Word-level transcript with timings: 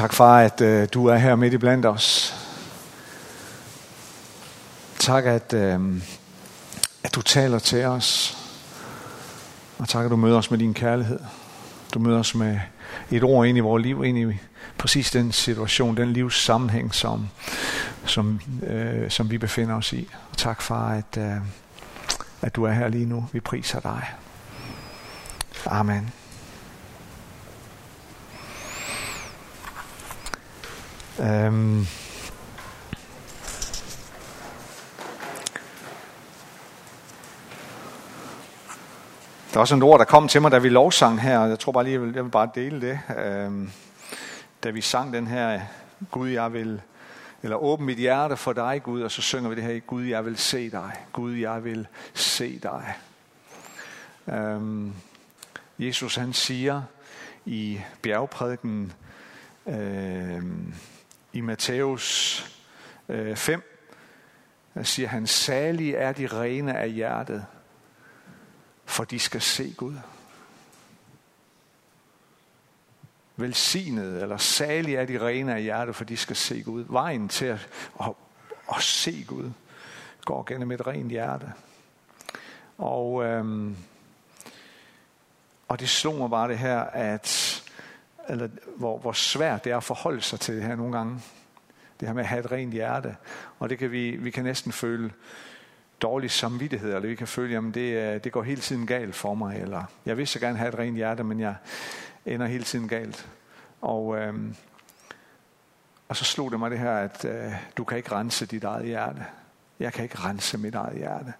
Tak 0.00 0.12
far, 0.12 0.40
at 0.40 0.60
øh, 0.60 0.88
du 0.94 1.06
er 1.06 1.16
her 1.16 1.36
midt 1.36 1.54
i 1.54 1.58
blandt 1.58 1.86
os. 1.86 2.34
Tak, 4.98 5.24
at, 5.24 5.52
øh, 5.52 6.02
at 7.02 7.14
du 7.14 7.22
taler 7.22 7.58
til 7.58 7.84
os. 7.84 8.38
Og 9.78 9.88
tak, 9.88 10.04
at 10.04 10.10
du 10.10 10.16
møder 10.16 10.38
os 10.38 10.50
med 10.50 10.58
din 10.58 10.74
kærlighed. 10.74 11.18
Du 11.94 11.98
møder 11.98 12.18
os 12.18 12.34
med 12.34 12.60
et 13.10 13.22
ord 13.22 13.46
ind 13.46 13.58
i 13.58 13.60
vores 13.60 13.82
liv, 13.82 14.04
ind 14.04 14.18
i 14.18 14.38
præcis 14.78 15.10
den 15.10 15.32
situation, 15.32 15.96
den 15.96 16.12
livs 16.12 16.44
sammenhæng, 16.44 16.94
som, 16.94 17.28
som, 18.04 18.40
øh, 18.66 19.10
som 19.10 19.30
vi 19.30 19.38
befinder 19.38 19.74
os 19.74 19.92
i. 19.92 20.08
Og 20.30 20.36
tak, 20.36 20.62
far, 20.62 20.90
at, 20.90 21.18
øh, 21.18 21.36
at 22.42 22.56
du 22.56 22.64
er 22.64 22.72
her 22.72 22.88
lige 22.88 23.06
nu. 23.06 23.28
Vi 23.32 23.40
priser 23.40 23.80
dig. 23.80 24.04
Amen. 25.66 26.19
Øhm. 31.20 31.86
Der 39.50 39.56
er 39.56 39.60
også 39.60 39.74
en 39.74 39.82
ord, 39.82 39.98
der 39.98 40.04
kom 40.04 40.28
til 40.28 40.42
mig, 40.42 40.50
da 40.50 40.58
vi 40.58 40.68
lovsang 40.68 41.20
her, 41.20 41.38
og 41.38 41.48
jeg 41.48 41.58
tror 41.58 41.72
bare 41.72 41.84
lige, 41.84 41.92
jeg 41.92 42.02
vil, 42.02 42.14
jeg 42.14 42.24
vil 42.24 42.30
bare 42.30 42.50
dele 42.54 42.80
det. 42.80 43.00
Øhm, 43.18 43.70
da 44.64 44.70
vi 44.70 44.80
sang 44.80 45.12
den 45.12 45.26
her, 45.26 45.60
Gud, 46.10 46.28
jeg 46.28 46.52
vil, 46.52 46.82
eller 47.42 47.56
åbne 47.56 47.86
mit 47.86 47.98
hjerte 47.98 48.36
for 48.36 48.52
dig, 48.52 48.80
Gud, 48.82 49.02
og 49.02 49.10
så 49.10 49.22
synger 49.22 49.48
vi 49.48 49.56
det 49.56 49.64
her, 49.64 49.80
Gud, 49.80 50.04
jeg 50.04 50.24
vil 50.24 50.36
se 50.36 50.70
dig. 50.70 50.92
Gud, 51.12 51.32
jeg 51.32 51.64
vil 51.64 51.86
se 52.14 52.58
dig. 52.58 52.94
Øhm, 54.28 54.92
Jesus 55.78 56.16
han 56.16 56.32
siger 56.32 56.82
i 57.44 57.80
bjergprædiken, 58.02 58.92
øh, 59.66 60.42
i 61.32 61.40
Matthæus 61.40 62.44
5, 63.34 63.58
øh, 63.58 63.62
der 64.74 64.82
siger 64.82 65.08
han, 65.08 65.26
salige 65.26 65.96
er 65.96 66.12
de 66.12 66.26
rene 66.26 66.78
af 66.78 66.90
hjertet, 66.90 67.46
for 68.84 69.04
de 69.04 69.18
skal 69.18 69.40
se 69.40 69.74
Gud. 69.76 69.96
Velsignet 73.36 74.22
eller 74.22 74.36
salige 74.36 74.98
er 74.98 75.06
de 75.06 75.26
rene 75.26 75.54
af 75.54 75.62
hjertet, 75.62 75.96
for 75.96 76.04
de 76.04 76.16
skal 76.16 76.36
se 76.36 76.62
Gud. 76.62 76.84
Vejen 76.88 77.28
til 77.28 77.46
at, 77.46 77.68
at, 78.00 78.12
at 78.76 78.82
se 78.82 79.24
Gud 79.28 79.50
går 80.24 80.44
gennem 80.46 80.70
et 80.70 80.86
rent 80.86 81.10
hjerte. 81.10 81.52
Og, 82.78 83.24
øhm, 83.24 83.76
og 85.68 85.80
det 85.80 85.88
slog 85.88 86.14
mig 86.14 86.30
bare 86.30 86.48
det 86.48 86.58
her, 86.58 86.80
at 86.80 87.26
eller 88.28 88.48
hvor, 88.76 88.98
hvor 88.98 89.12
svært 89.12 89.64
det 89.64 89.72
er 89.72 89.76
at 89.76 89.84
forholde 89.84 90.20
sig 90.20 90.40
til 90.40 90.56
det 90.56 90.62
her 90.62 90.76
nogle 90.76 90.96
gange. 90.96 91.20
Det 92.00 92.08
her 92.08 92.14
med 92.14 92.22
at 92.22 92.28
have 92.28 92.40
et 92.40 92.52
rent 92.52 92.72
hjerte. 92.72 93.16
Og 93.58 93.70
det 93.70 93.78
kan 93.78 93.92
vi, 93.92 94.10
vi 94.10 94.30
kan 94.30 94.44
næsten 94.44 94.72
føle 94.72 95.10
dårlig 96.02 96.30
samvittighed, 96.30 96.94
eller 96.94 97.08
vi 97.08 97.14
kan 97.14 97.28
føle, 97.28 97.56
at 97.56 97.74
det, 97.74 98.14
øh, 98.14 98.24
det 98.24 98.32
går 98.32 98.42
hele 98.42 98.60
tiden 98.60 98.86
galt 98.86 99.14
for 99.14 99.34
mig, 99.34 99.60
eller 99.60 99.84
jeg 100.06 100.16
vil 100.16 100.26
så 100.26 100.40
gerne 100.40 100.58
have 100.58 100.68
et 100.68 100.78
rent 100.78 100.96
hjerte, 100.96 101.24
men 101.24 101.40
jeg 101.40 101.54
ender 102.26 102.46
hele 102.46 102.64
tiden 102.64 102.88
galt. 102.88 103.28
Og, 103.80 104.18
øh, 104.18 104.34
og 106.08 106.16
så 106.16 106.24
slog 106.24 106.50
det 106.50 106.58
mig 106.58 106.70
det 106.70 106.78
her, 106.78 106.92
at 106.92 107.24
øh, 107.24 107.52
du 107.76 107.84
kan 107.84 107.96
ikke 107.96 108.12
rense 108.12 108.46
dit 108.46 108.64
eget 108.64 108.86
hjerte. 108.86 109.24
Jeg 109.80 109.92
kan 109.92 110.04
ikke 110.04 110.18
rense 110.18 110.58
mit 110.58 110.74
eget 110.74 110.96
hjerte. 110.96 111.32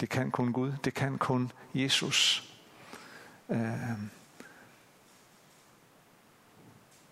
Det 0.00 0.08
kan 0.08 0.30
kun 0.30 0.52
Gud. 0.52 0.72
Det 0.84 0.94
kan 0.94 1.18
kun 1.18 1.52
Jesus. 1.74 2.50
Øh, 3.48 3.58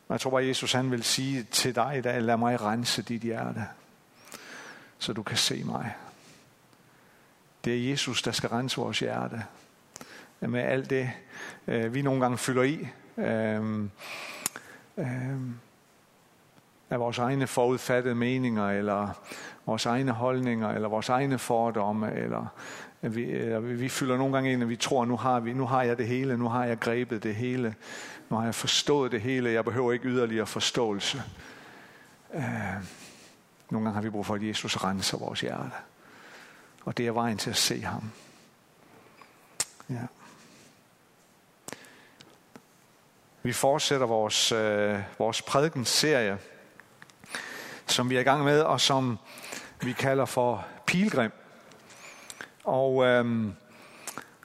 og 0.09 0.13
jeg 0.13 0.21
tror 0.21 0.31
bare, 0.31 0.47
Jesus 0.47 0.73
han 0.73 0.91
vil 0.91 1.03
sige 1.03 1.43
til 1.43 1.75
dig 1.75 1.99
i 1.99 2.01
dag, 2.01 2.23
lad 2.23 2.37
mig 2.37 2.63
rense 2.63 3.03
dit 3.03 3.23
hjerte, 3.23 3.65
så 4.99 5.13
du 5.13 5.23
kan 5.23 5.37
se 5.37 5.65
mig. 5.65 5.95
Det 7.65 7.77
er 7.77 7.91
Jesus, 7.91 8.23
der 8.23 8.33
skal 8.33 8.49
rense 8.49 8.81
vores 8.81 8.99
hjerte. 8.99 9.45
Med 10.41 10.61
alt 10.61 10.91
det, 10.91 11.11
øh, 11.67 11.95
vi 11.95 12.03
nogle 12.03 12.21
gange 12.21 12.39
fylder 12.39 12.63
i, 12.63 12.89
øh, 13.17 13.89
øh, 14.97 15.41
af 16.91 17.01
vores 17.01 17.19
egne 17.19 17.47
forudfattede 17.47 18.15
meninger, 18.15 18.71
eller 18.71 19.09
vores 19.67 19.87
egne 19.87 20.13
holdninger, 20.13 20.69
eller 20.69 20.89
vores 20.89 21.09
egne 21.09 21.39
fordomme, 21.39 22.13
eller 22.13 22.47
vi, 23.01 23.31
eller 23.31 23.61
vi 23.61 23.89
fylder 23.89 24.17
nogle 24.17 24.35
gange 24.35 24.53
ind, 24.53 24.63
at 24.63 24.69
vi 24.69 24.77
tror, 24.77 25.05
nu 25.05 25.17
har, 25.17 25.41
vi, 25.41 25.53
nu 25.53 25.67
har 25.67 25.83
jeg 25.83 25.99
det 25.99 26.07
hele, 26.07 26.37
nu 26.37 26.49
har 26.49 26.65
jeg 26.65 26.81
grebet 26.81 27.23
det 27.23 27.35
hele. 27.35 27.75
Nu 28.29 28.37
har 28.37 28.45
jeg 28.45 28.55
forstået 28.55 29.13
det 29.13 29.21
hele. 29.21 29.51
Jeg 29.51 29.65
behøver 29.65 29.93
ikke 29.93 30.09
yderligere 30.09 30.47
forståelse. 30.47 31.23
Øh, 32.35 32.43
nogle 33.71 33.85
gange 33.85 33.93
har 33.93 34.01
vi 34.01 34.11
brug 34.11 34.27
for, 34.27 34.35
at 34.35 34.43
Jesus 34.43 34.77
renser 34.77 35.19
vores 35.19 35.41
hjerte. 35.41 35.71
Og 36.85 36.97
det 36.97 37.07
er 37.07 37.13
vejen 37.13 37.39
til 37.39 37.51
at 37.51 37.57
se 37.57 37.81
ham. 37.81 38.11
Ja. 39.91 40.07
Vi 43.43 43.53
fortsætter 43.53 44.07
vores, 44.07 44.53
øh, 44.53 45.01
vores 45.19 45.43
prædikenserie, 45.43 46.39
som 47.87 48.11
vi 48.11 48.17
er 48.17 48.21
i 48.21 48.25
gang 48.25 48.45
med, 48.45 48.61
og 48.61 48.81
som 48.81 49.19
vi 49.83 49.93
kalder 49.93 50.25
for 50.25 50.67
Pilgrim. 50.87 51.31
Og, 52.65 53.05
øh, 53.05 53.47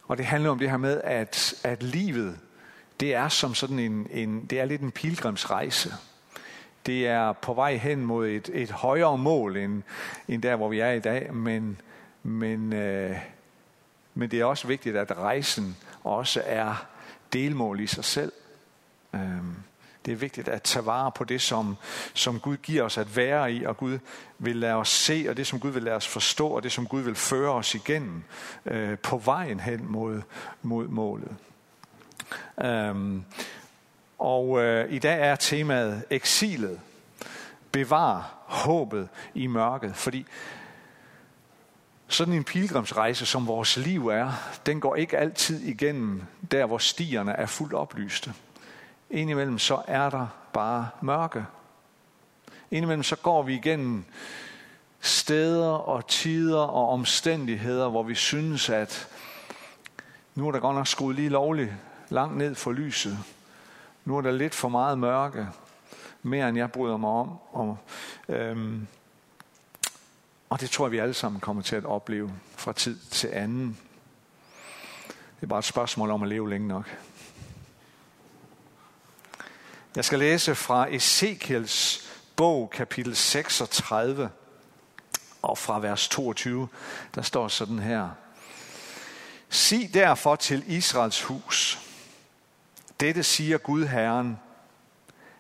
og 0.08 0.18
det 0.18 0.26
handler 0.26 0.50
om 0.50 0.60
det 0.60 0.70
her 0.70 0.78
med, 0.78 1.02
at, 1.04 1.54
at 1.64 1.84
livet 1.84 2.40
det 3.02 3.14
er 3.14 3.30
som 3.30 3.56
sådan 3.56 3.80
en, 3.80 4.08
en 4.12 4.46
det 4.46 4.60
er 4.60 4.66
lidt 4.66 4.82
en 4.82 4.92
pilgrimsrejse. 4.92 5.94
Det 6.86 7.08
er 7.08 7.32
på 7.32 7.54
vej 7.54 7.76
hen 7.76 8.06
mod 8.06 8.28
et, 8.28 8.50
et 8.54 8.72
højere 8.72 9.18
mål 9.18 9.58
end, 9.58 9.84
end 10.28 10.42
der, 10.42 10.56
hvor 10.56 10.70
vi 10.70 10.80
er 10.80 10.92
i 10.92 11.00
dag, 11.00 11.34
men, 11.34 11.82
men, 12.24 12.74
øh, 12.74 13.18
men 14.14 14.32
det 14.32 14.40
er 14.40 14.46
også 14.46 14.68
vigtigt, 14.68 14.98
at 14.98 15.18
rejsen 15.18 15.78
også 16.04 16.44
er 16.46 16.86
delmål 17.34 17.80
i 17.80 17.88
sig 17.88 18.06
selv. 18.06 18.32
Øh, 19.16 19.22
det 20.06 20.12
er 20.12 20.16
vigtigt 20.16 20.48
at 20.48 20.62
tage 20.62 20.86
vare 20.86 21.12
på 21.12 21.24
det, 21.24 21.42
som, 21.42 21.78
som 22.14 22.40
Gud 22.40 22.58
giver 22.58 22.84
os 22.84 22.98
at 22.98 23.16
være 23.16 23.54
i, 23.54 23.64
og 23.64 23.78
Gud 23.78 24.00
vil 24.38 24.56
lade 24.56 24.74
os 24.74 24.90
se, 24.90 25.26
og 25.30 25.38
det, 25.38 25.48
som 25.48 25.60
Gud 25.60 25.72
vil 25.72 25.84
lade 25.84 25.96
os 25.96 26.08
forstå, 26.08 26.48
og 26.48 26.64
det, 26.64 26.72
som 26.72 26.88
Gud 26.88 27.02
vil 27.02 27.16
føre 27.16 27.52
os 27.52 27.76
igennem 27.76 28.24
øh, 28.66 28.98
på 28.98 29.18
vejen 29.18 29.60
hen 29.60 29.92
mod, 29.92 30.22
mod 30.62 30.88
målet. 30.88 31.36
Øhm, 32.64 33.24
og 34.20 34.64
øh, 34.64 34.94
i 34.94 35.00
dag 35.00 35.22
er 35.22 35.36
temaet 35.36 36.04
eksilet. 36.10 36.80
Bevar 37.72 38.34
håbet 38.46 39.10
i 39.34 39.48
mørket. 39.48 39.96
Fordi 39.96 40.26
sådan 42.08 42.34
en 42.34 42.44
pilgrimsrejse, 42.44 43.26
som 43.26 43.48
vores 43.48 43.78
liv 43.78 44.08
er, 44.08 44.32
den 44.66 44.80
går 44.80 44.96
ikke 44.96 45.18
altid 45.18 45.62
igennem 45.62 46.24
der, 46.52 46.66
hvor 46.66 46.78
stierne 46.78 47.32
er 47.32 47.46
fuldt 47.46 47.74
oplyste. 47.74 48.34
Indimellem 49.10 49.60
så 49.60 49.82
er 49.88 50.10
der 50.10 50.28
bare 50.54 50.90
mørke. 51.02 51.46
Indimellem 52.72 53.04
så 53.04 53.16
går 53.16 53.44
vi 53.44 53.56
igennem 53.56 54.06
steder 55.00 55.70
og 55.70 56.08
tider 56.08 56.62
og 56.62 56.90
omstændigheder, 56.90 57.90
hvor 57.90 58.04
vi 58.04 58.16
synes, 58.16 58.70
at 58.70 59.08
nu 60.36 60.48
er 60.48 60.52
der 60.52 60.60
godt 60.60 60.76
nok 60.76 60.88
skruet 60.88 61.16
lige 61.16 61.30
lovligt 61.30 61.72
langt 62.12 62.38
ned 62.38 62.56
for 62.56 62.72
lyset. 62.72 63.20
Nu 64.06 64.18
er 64.18 64.22
der 64.22 64.32
lidt 64.32 64.56
for 64.56 64.70
meget 64.70 65.00
mørke, 65.00 65.48
mere 66.24 66.50
end 66.50 66.58
jeg 66.58 66.72
bryder 66.72 66.98
mig 66.98 67.10
om. 67.10 67.38
Og, 67.52 67.78
øhm, 68.30 68.88
og 70.50 70.62
det 70.62 70.70
tror 70.70 70.86
jeg, 70.86 70.92
vi 70.92 70.98
alle 70.98 71.14
sammen 71.14 71.42
kommer 71.42 71.64
til 71.64 71.76
at 71.76 71.86
opleve 71.86 72.34
fra 72.56 72.74
tid 72.74 73.00
til 73.12 73.28
anden. 73.28 73.78
Det 75.08 75.44
er 75.44 75.48
bare 75.48 75.60
et 75.60 75.66
spørgsmål 75.66 76.12
om 76.12 76.24
at 76.24 76.30
leve 76.30 76.50
længe 76.50 76.68
nok. 76.68 76.98
Jeg 79.96 80.06
skal 80.06 80.20
læse 80.20 80.56
fra 80.56 80.94
Ezekiels 80.94 82.10
bog, 82.36 82.70
kapitel 82.70 83.16
36, 83.16 84.30
og 85.42 85.58
fra 85.58 85.80
vers 85.80 86.08
22, 86.08 86.68
der 87.16 87.22
står 87.22 87.48
sådan 87.48 87.80
her. 87.80 88.10
Sig 89.50 89.90
derfor 89.94 90.36
til 90.36 90.64
Israels 90.68 91.24
hus, 91.24 91.80
dette 93.02 93.24
siger 93.24 93.58
Gud 93.58 93.86
Herren. 93.86 94.40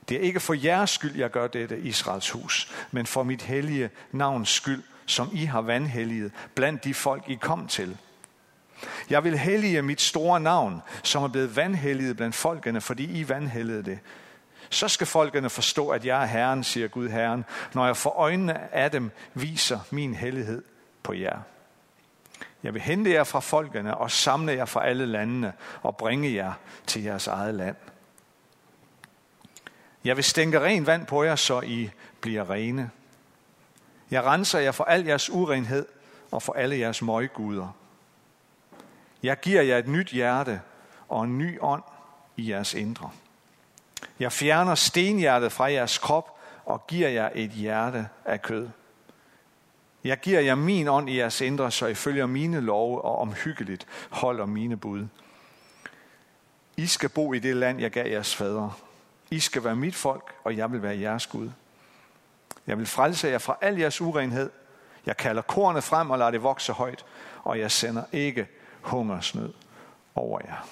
Det 0.09 0.17
er 0.17 0.21
ikke 0.21 0.39
for 0.39 0.53
jeres 0.53 0.89
skyld, 0.89 1.15
jeg 1.15 1.31
gør 1.31 1.47
dette, 1.47 1.79
Israels 1.79 2.29
hus, 2.29 2.71
men 2.91 3.05
for 3.05 3.23
mit 3.23 3.41
hellige 3.41 3.89
navns 4.11 4.49
skyld, 4.49 4.83
som 5.05 5.29
I 5.33 5.45
har 5.45 5.61
vandhelliget 5.61 6.31
blandt 6.55 6.83
de 6.83 6.93
folk, 6.93 7.23
I 7.29 7.35
kom 7.35 7.67
til. 7.67 7.97
Jeg 9.09 9.23
vil 9.23 9.37
hellige 9.37 9.81
mit 9.81 10.01
store 10.01 10.39
navn, 10.39 10.81
som 11.03 11.23
er 11.23 11.27
blevet 11.27 11.55
vandhelliget 11.55 12.17
blandt 12.17 12.35
folkene, 12.35 12.81
fordi 12.81 13.19
I 13.19 13.29
vandhelligede 13.29 13.83
det. 13.83 13.99
Så 14.69 14.87
skal 14.87 15.07
folkene 15.07 15.49
forstå, 15.49 15.89
at 15.89 16.05
jeg 16.05 16.21
er 16.21 16.25
Herren, 16.25 16.63
siger 16.63 16.87
Gud 16.87 17.09
Herren, 17.09 17.45
når 17.73 17.85
jeg 17.85 17.97
for 17.97 18.09
øjnene 18.09 18.73
af 18.75 18.91
dem 18.91 19.11
viser 19.33 19.79
min 19.91 20.15
hellighed 20.15 20.63
på 21.03 21.13
jer. 21.13 21.39
Jeg 22.63 22.73
vil 22.73 22.81
hente 22.81 23.11
jer 23.11 23.23
fra 23.23 23.39
folkene 23.39 23.97
og 23.97 24.11
samle 24.11 24.51
jer 24.53 24.65
fra 24.65 24.85
alle 24.85 25.05
landene 25.05 25.53
og 25.81 25.97
bringe 25.97 26.33
jer 26.33 26.53
til 26.87 27.03
jeres 27.03 27.27
eget 27.27 27.55
land. 27.55 27.75
Jeg 30.03 30.15
vil 30.15 30.23
stænke 30.23 30.59
ren 30.59 30.87
vand 30.87 31.05
på 31.05 31.23
jer, 31.23 31.35
så 31.35 31.61
I 31.61 31.89
bliver 32.21 32.49
rene. 32.49 32.89
Jeg 34.11 34.23
renser 34.23 34.59
jer 34.59 34.71
for 34.71 34.83
al 34.83 35.05
jeres 35.05 35.29
urenhed 35.29 35.85
og 36.31 36.43
for 36.43 36.53
alle 36.53 36.79
jeres 36.79 37.01
møgguder. 37.01 37.75
Jeg 39.23 39.39
giver 39.39 39.61
jer 39.61 39.77
et 39.77 39.87
nyt 39.87 40.07
hjerte 40.07 40.61
og 41.09 41.23
en 41.23 41.37
ny 41.37 41.59
ånd 41.61 41.83
i 42.37 42.51
jeres 42.51 42.73
indre. 42.73 43.11
Jeg 44.19 44.31
fjerner 44.31 44.75
stenhjertet 44.75 45.51
fra 45.51 45.71
jeres 45.71 45.97
krop 45.97 46.39
og 46.65 46.87
giver 46.87 47.09
jer 47.09 47.29
et 47.35 47.49
hjerte 47.49 48.07
af 48.25 48.41
kød. 48.41 48.69
Jeg 50.03 50.19
giver 50.19 50.39
jer 50.39 50.55
min 50.55 50.87
ånd 50.87 51.09
i 51.09 51.17
jeres 51.17 51.41
indre, 51.41 51.71
så 51.71 51.87
I 51.87 51.93
følger 51.93 52.25
mine 52.25 52.59
love 52.59 53.01
og 53.01 53.17
omhyggeligt 53.19 53.87
holder 54.09 54.45
mine 54.45 54.77
bud. 54.77 55.07
I 56.77 56.87
skal 56.87 57.09
bo 57.09 57.33
i 57.33 57.39
det 57.39 57.55
land, 57.55 57.79
jeg 57.79 57.91
gav 57.91 58.07
jeres 58.07 58.35
fædre. 58.35 58.73
I 59.31 59.39
skal 59.39 59.63
være 59.63 59.75
mit 59.75 59.95
folk, 59.95 60.33
og 60.43 60.57
jeg 60.57 60.71
vil 60.71 60.81
være 60.81 60.99
jeres 60.99 61.27
Gud. 61.27 61.49
Jeg 62.67 62.77
vil 62.77 62.85
frelse 62.85 63.27
jer 63.27 63.37
fra 63.37 63.57
al 63.61 63.77
jeres 63.77 64.01
urenhed. 64.01 64.49
Jeg 65.05 65.17
kalder 65.17 65.41
kornet 65.41 65.83
frem 65.83 66.09
og 66.09 66.17
lader 66.17 66.31
det 66.31 66.43
vokse 66.43 66.73
højt, 66.73 67.05
og 67.43 67.59
jeg 67.59 67.71
sender 67.71 68.03
ikke 68.11 68.47
hungersnød 68.81 69.53
over 70.15 70.39
jer. 70.45 70.67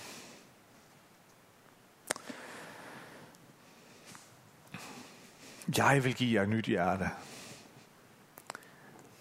Jeg 5.78 6.04
vil 6.04 6.16
give 6.16 6.40
jer 6.40 6.44
et 6.44 6.50
nyt 6.50 6.66
hjerte. 6.66 7.10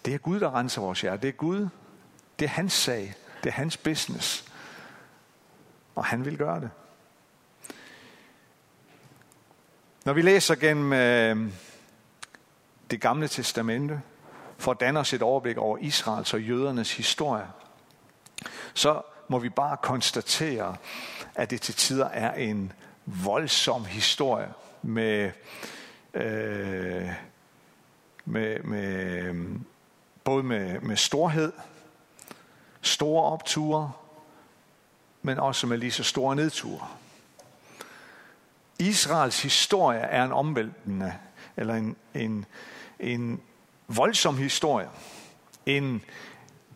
Det 0.09 0.15
er 0.15 0.19
Gud, 0.19 0.41
der 0.41 0.55
renser 0.59 0.81
vores 0.81 1.01
hjerte. 1.01 1.23
Det 1.23 1.29
er 1.29 1.33
Gud. 1.33 1.69
Det 2.39 2.45
er 2.45 2.49
hans 2.49 2.73
sag. 2.73 3.15
Det 3.43 3.49
er 3.49 3.53
hans 3.53 3.77
business. 3.77 4.53
Og 5.95 6.05
han 6.05 6.25
vil 6.25 6.39
gøre 6.39 6.61
det. 6.61 6.71
Når 10.05 10.13
vi 10.13 10.23
læser 10.23 10.55
gennem 10.55 10.93
øh, 10.93 11.53
det 12.91 13.01
gamle 13.01 13.29
testamente, 13.29 14.03
for 14.59 14.71
at 14.71 14.81
danne 14.81 15.01
os 15.01 15.13
et 15.13 15.23
overblik 15.23 15.57
over 15.57 15.79
Israels 15.79 16.35
og 16.35 16.43
jødernes 16.43 16.97
historie, 16.97 17.47
så 18.75 19.03
må 19.29 19.39
vi 19.39 19.49
bare 19.49 19.77
konstatere, 19.83 20.77
at 21.35 21.51
det 21.51 21.61
til 21.61 21.75
tider 21.75 22.09
er 22.09 22.35
en 22.35 22.73
voldsom 23.07 23.85
historie 23.85 24.49
med, 24.83 25.31
øh, 26.15 27.09
med, 28.25 28.63
med 28.63 29.35
både 30.29 30.43
med, 30.43 30.81
med 30.81 30.97
storhed, 30.97 31.53
store 32.81 33.25
opture, 33.25 33.93
men 35.23 35.39
også 35.39 35.67
med 35.67 35.79
lige 35.79 35.91
så 35.91 36.03
store 36.03 36.37
nedture. 36.37 36.89
Israels 38.79 39.43
historie 39.43 39.99
er 39.99 40.25
en 40.25 40.33
omvæltende, 40.33 41.15
eller 41.57 41.75
en, 41.75 41.97
en, 42.15 42.45
en 43.01 43.41
voldsom 43.87 44.37
historie. 44.37 44.89
En 45.67 46.03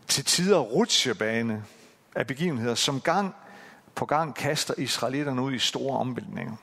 til 0.08 0.24
tider 0.24 0.58
rutsjebane 0.58 1.64
af 2.14 2.26
begivenheder, 2.26 2.74
som 2.74 3.00
gang 3.00 3.34
på 3.94 4.06
gang 4.06 4.34
kaster 4.34 4.74
israelitterne 4.78 5.42
ud 5.42 5.52
i 5.52 5.58
store 5.58 5.98
omvæltninger. 5.98 6.56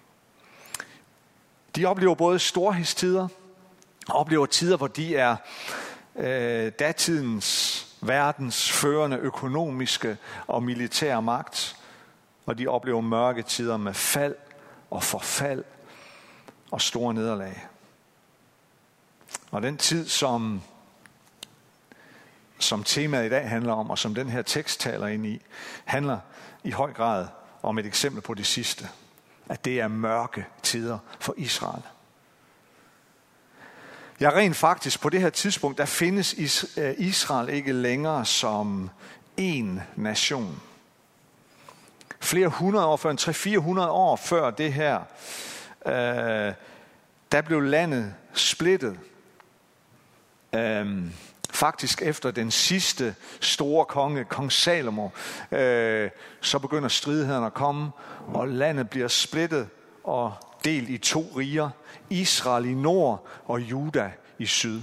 De 1.75 1.86
oplever 1.86 2.15
både 2.15 2.39
storhedstider, 2.39 3.27
og 4.07 4.15
oplever 4.15 4.45
tider, 4.45 4.77
hvor 4.77 4.88
de 4.88 5.15
er 5.15 5.36
øh, 6.19 6.71
datidens 6.80 7.86
verdens 8.01 8.71
førende 8.71 9.18
økonomiske 9.18 10.18
og 10.48 10.63
militære 10.63 11.21
magt, 11.21 11.75
og 12.45 12.57
de 12.57 12.68
oplever 12.68 13.01
mørke 13.01 13.44
tider 13.44 13.77
med 13.77 13.94
fald 13.94 14.36
og 14.89 15.04
forfald 15.04 15.63
og 16.71 16.81
store 16.81 17.13
nederlag. 17.13 17.68
Og 19.51 19.62
den 19.62 19.77
tid, 19.77 20.07
som, 20.07 20.62
som 22.60 22.83
temaet 22.83 23.25
i 23.25 23.30
dag 23.30 23.50
handler 23.50 23.74
om, 23.74 23.89
og 23.89 23.98
som 23.98 24.15
den 24.15 24.30
her 24.30 24.42
tekst 24.42 24.80
taler 24.80 25.07
ind 25.07 25.25
i, 25.25 25.42
handler 25.86 26.19
i 26.63 26.72
høj 26.72 26.94
grad 26.94 27.27
om 27.63 27.80
et 27.80 27.86
eksempel 27.86 28.22
på 28.22 28.33
det 28.33 28.45
sidste. 28.45 28.89
At 29.50 29.65
det 29.65 29.80
er 29.80 29.88
mørke 29.88 30.45
tider 30.63 30.98
for 31.19 31.33
Israel. 31.38 31.83
Ja, 34.21 34.30
rent 34.30 34.56
faktisk 34.56 35.01
på 35.01 35.10
det 35.10 35.21
her 35.21 35.30
tidspunkt, 35.30 35.77
der 35.77 35.86
findes 35.86 36.36
øh, 36.77 36.94
Israel 36.98 37.50
ikke 37.50 37.74
længere 37.74 38.25
som 38.25 38.89
en 39.38 39.81
nation. 39.95 40.62
Flere 42.19 42.48
hundrede 42.48 42.86
år 42.86 42.98
før, 42.98 43.10
en 43.10 43.18
300-400 43.18 43.80
år 43.88 44.16
før 44.16 44.51
det 44.51 44.74
her, 44.74 45.00
øh, 45.86 46.54
der 47.31 47.42
blev 47.45 47.62
landet 47.62 48.13
splittet. 48.33 49.00
Øh, 50.56 51.04
faktisk 51.50 52.01
efter 52.01 52.31
den 52.31 52.51
sidste 52.51 53.15
store 53.42 53.86
konge, 53.86 54.24
kong 54.25 54.51
Salomo, 54.51 55.10
øh, 55.51 56.10
så 56.42 56.60
begynder 56.60 56.89
stridighederne 56.89 57.45
at 57.45 57.54
komme, 57.54 57.92
og 58.27 58.48
landet 58.48 58.89
bliver 58.89 59.07
splittet 59.07 59.69
og 60.04 60.33
delt 60.63 60.89
i 60.89 60.97
to 60.97 61.31
riger. 61.38 61.69
Israel 62.09 62.65
i 62.65 62.73
nord 62.73 63.27
og 63.45 63.61
Juda 63.61 64.11
i 64.39 64.45
syd. 64.45 64.81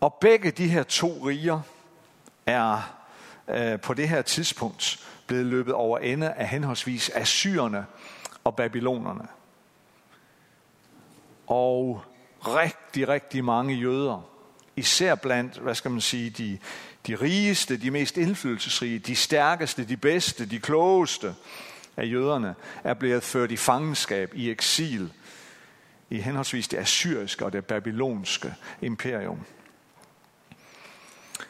Og 0.00 0.14
begge 0.14 0.50
de 0.50 0.68
her 0.68 0.82
to 0.82 1.08
riger 1.26 1.60
er 2.46 2.96
øh, 3.48 3.80
på 3.80 3.94
det 3.94 4.08
her 4.08 4.22
tidspunkt 4.22 5.06
blevet 5.26 5.46
løbet 5.46 5.74
over 5.74 5.98
ende 5.98 6.32
af 6.32 6.48
henholdsvis 6.48 7.10
Assyrerne 7.14 7.86
og 8.44 8.56
Babylonerne. 8.56 9.28
Og 11.46 12.02
rigtig, 12.40 13.08
rigtig 13.08 13.44
mange 13.44 13.74
jøder, 13.74 14.30
især 14.76 15.14
blandt, 15.14 15.58
hvad 15.58 15.74
skal 15.74 15.90
man 15.90 16.00
sige, 16.00 16.30
de, 16.30 16.58
de 17.06 17.14
rigeste, 17.14 17.76
de 17.76 17.90
mest 17.90 18.16
indflydelsesrige, 18.16 18.98
de 18.98 19.16
stærkeste, 19.16 19.84
de 19.84 19.96
bedste, 19.96 20.46
de 20.46 20.58
klogeste, 20.58 21.34
af 21.96 22.06
jøderne 22.06 22.54
er 22.84 22.94
blevet 22.94 23.22
ført 23.22 23.50
i 23.50 23.56
fangenskab, 23.56 24.32
i 24.34 24.50
eksil, 24.50 25.12
i 26.10 26.20
henholdsvis 26.20 26.68
det 26.68 26.78
assyriske 26.78 27.44
og 27.44 27.52
det 27.52 27.64
babylonske 27.64 28.54
imperium. 28.80 29.46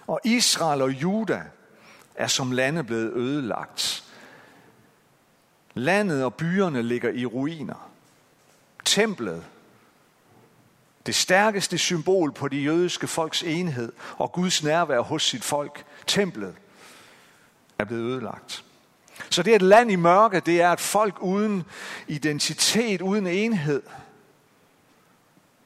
Og 0.06 0.20
Israel 0.24 0.82
og 0.82 0.90
Juda 0.90 1.42
er 2.14 2.26
som 2.26 2.52
lande 2.52 2.84
blevet 2.84 3.12
ødelagt. 3.12 4.04
Landet 5.74 6.24
og 6.24 6.34
byerne 6.34 6.82
ligger 6.82 7.10
i 7.10 7.26
ruiner. 7.26 7.90
Templet, 8.84 9.44
det 11.06 11.14
stærkeste 11.14 11.78
symbol 11.78 12.32
på 12.32 12.48
de 12.48 12.56
jødiske 12.56 13.06
folks 13.06 13.42
enhed 13.42 13.92
og 14.16 14.32
Guds 14.32 14.62
nærvær 14.62 15.00
hos 15.00 15.22
sit 15.22 15.44
folk, 15.44 15.84
templet, 16.06 16.54
er 17.78 17.84
blevet 17.84 18.02
ødelagt. 18.02 18.64
Så 19.30 19.42
det 19.42 19.50
er 19.50 19.56
et 19.56 19.62
land 19.62 19.90
i 19.90 19.96
mørke, 19.96 20.40
det 20.40 20.60
er 20.60 20.72
et 20.72 20.80
folk 20.80 21.16
uden 21.20 21.64
identitet, 22.08 23.00
uden 23.00 23.26
enhed, 23.26 23.82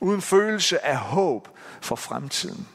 uden 0.01 0.23
følelse 0.23 0.87
af 0.87 0.97
håb 0.97 1.49
for 1.81 1.97
fremtiden. 1.97 2.69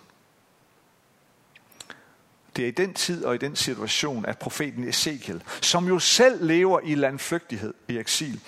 Det 2.56 2.64
er 2.64 2.68
i 2.68 2.72
den 2.72 2.94
tid 2.94 3.26
og 3.26 3.36
i 3.36 3.38
den 3.38 3.56
situation, 3.56 4.26
at 4.26 4.38
profeten 4.38 4.84
Ezekiel, 4.84 5.44
som 5.62 5.88
jo 5.88 6.00
selv 6.00 6.46
lever 6.46 6.80
i 6.80 6.96
landflygtighed 6.96 7.74
i 7.88 7.98
eksil, 7.98 8.42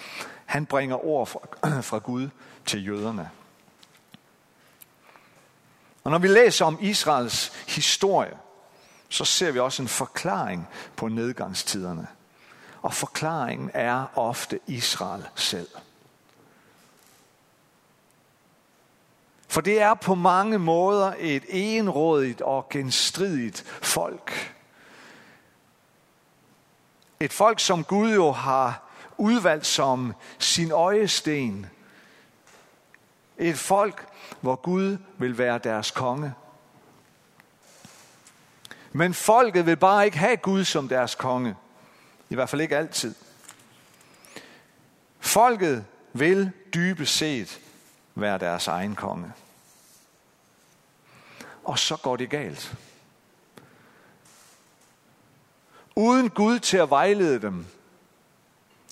han 0.46 0.66
bringer 0.66 1.06
ord 1.06 1.28
fra, 1.28 1.82
fra 1.90 1.98
Gud 1.98 2.30
til 2.66 2.86
jøderne. 2.86 3.30
Og 6.04 6.12
når 6.12 6.18
vi 6.18 6.28
læser 6.28 6.66
om 6.66 6.78
Israels 6.82 7.52
historie, 7.68 8.38
så 9.10 9.26
ser 9.26 9.52
vi 9.52 9.60
også 9.60 9.82
en 9.82 9.88
forklaring 9.88 10.68
på 10.96 11.08
nedgangstiderne. 11.08 12.08
Og 12.82 12.94
forklaringen 12.94 13.72
er 13.74 14.06
ofte 14.16 14.60
Israel 14.68 15.28
selv. 15.36 15.68
For 19.48 19.62
det 19.62 19.82
er 19.82 19.94
på 19.94 20.16
mange 20.16 20.60
måder 20.60 21.14
et 21.20 21.44
enrådigt 21.50 22.42
og 22.42 22.70
genstridigt 22.70 23.62
folk. 23.82 24.56
Et 27.20 27.34
folk, 27.34 27.60
som 27.60 27.84
Gud 27.84 28.14
jo 28.14 28.32
har 28.32 28.84
udvalgt 29.18 29.66
som 29.66 30.14
sin 30.40 30.72
øjesten. 30.72 31.66
Et 33.38 33.58
folk, 33.58 34.08
hvor 34.42 34.56
Gud 34.56 34.98
vil 35.18 35.38
være 35.38 35.58
deres 35.58 35.92
konge. 35.92 36.34
Men 38.92 39.14
folket 39.14 39.66
vil 39.66 39.78
bare 39.78 40.06
ikke 40.06 40.18
have 40.18 40.38
Gud 40.38 40.64
som 40.64 40.88
deres 40.88 41.16
konge. 41.16 41.56
I 42.32 42.36
hvert 42.36 42.50
fald 42.50 42.62
ikke 42.62 42.78
altid. 42.78 43.16
Folket 45.20 45.86
vil 46.14 46.52
dybest 46.74 47.18
set 47.18 47.60
være 48.16 48.38
deres 48.38 48.68
egen 48.68 48.96
konge. 48.96 49.32
Og 51.64 51.80
så 51.80 51.96
går 51.96 52.16
det 52.16 52.30
galt. 52.30 52.76
Uden 55.96 56.30
Gud 56.30 56.60
til 56.60 56.78
at 56.78 56.90
vejlede 56.90 57.42
dem, 57.42 57.66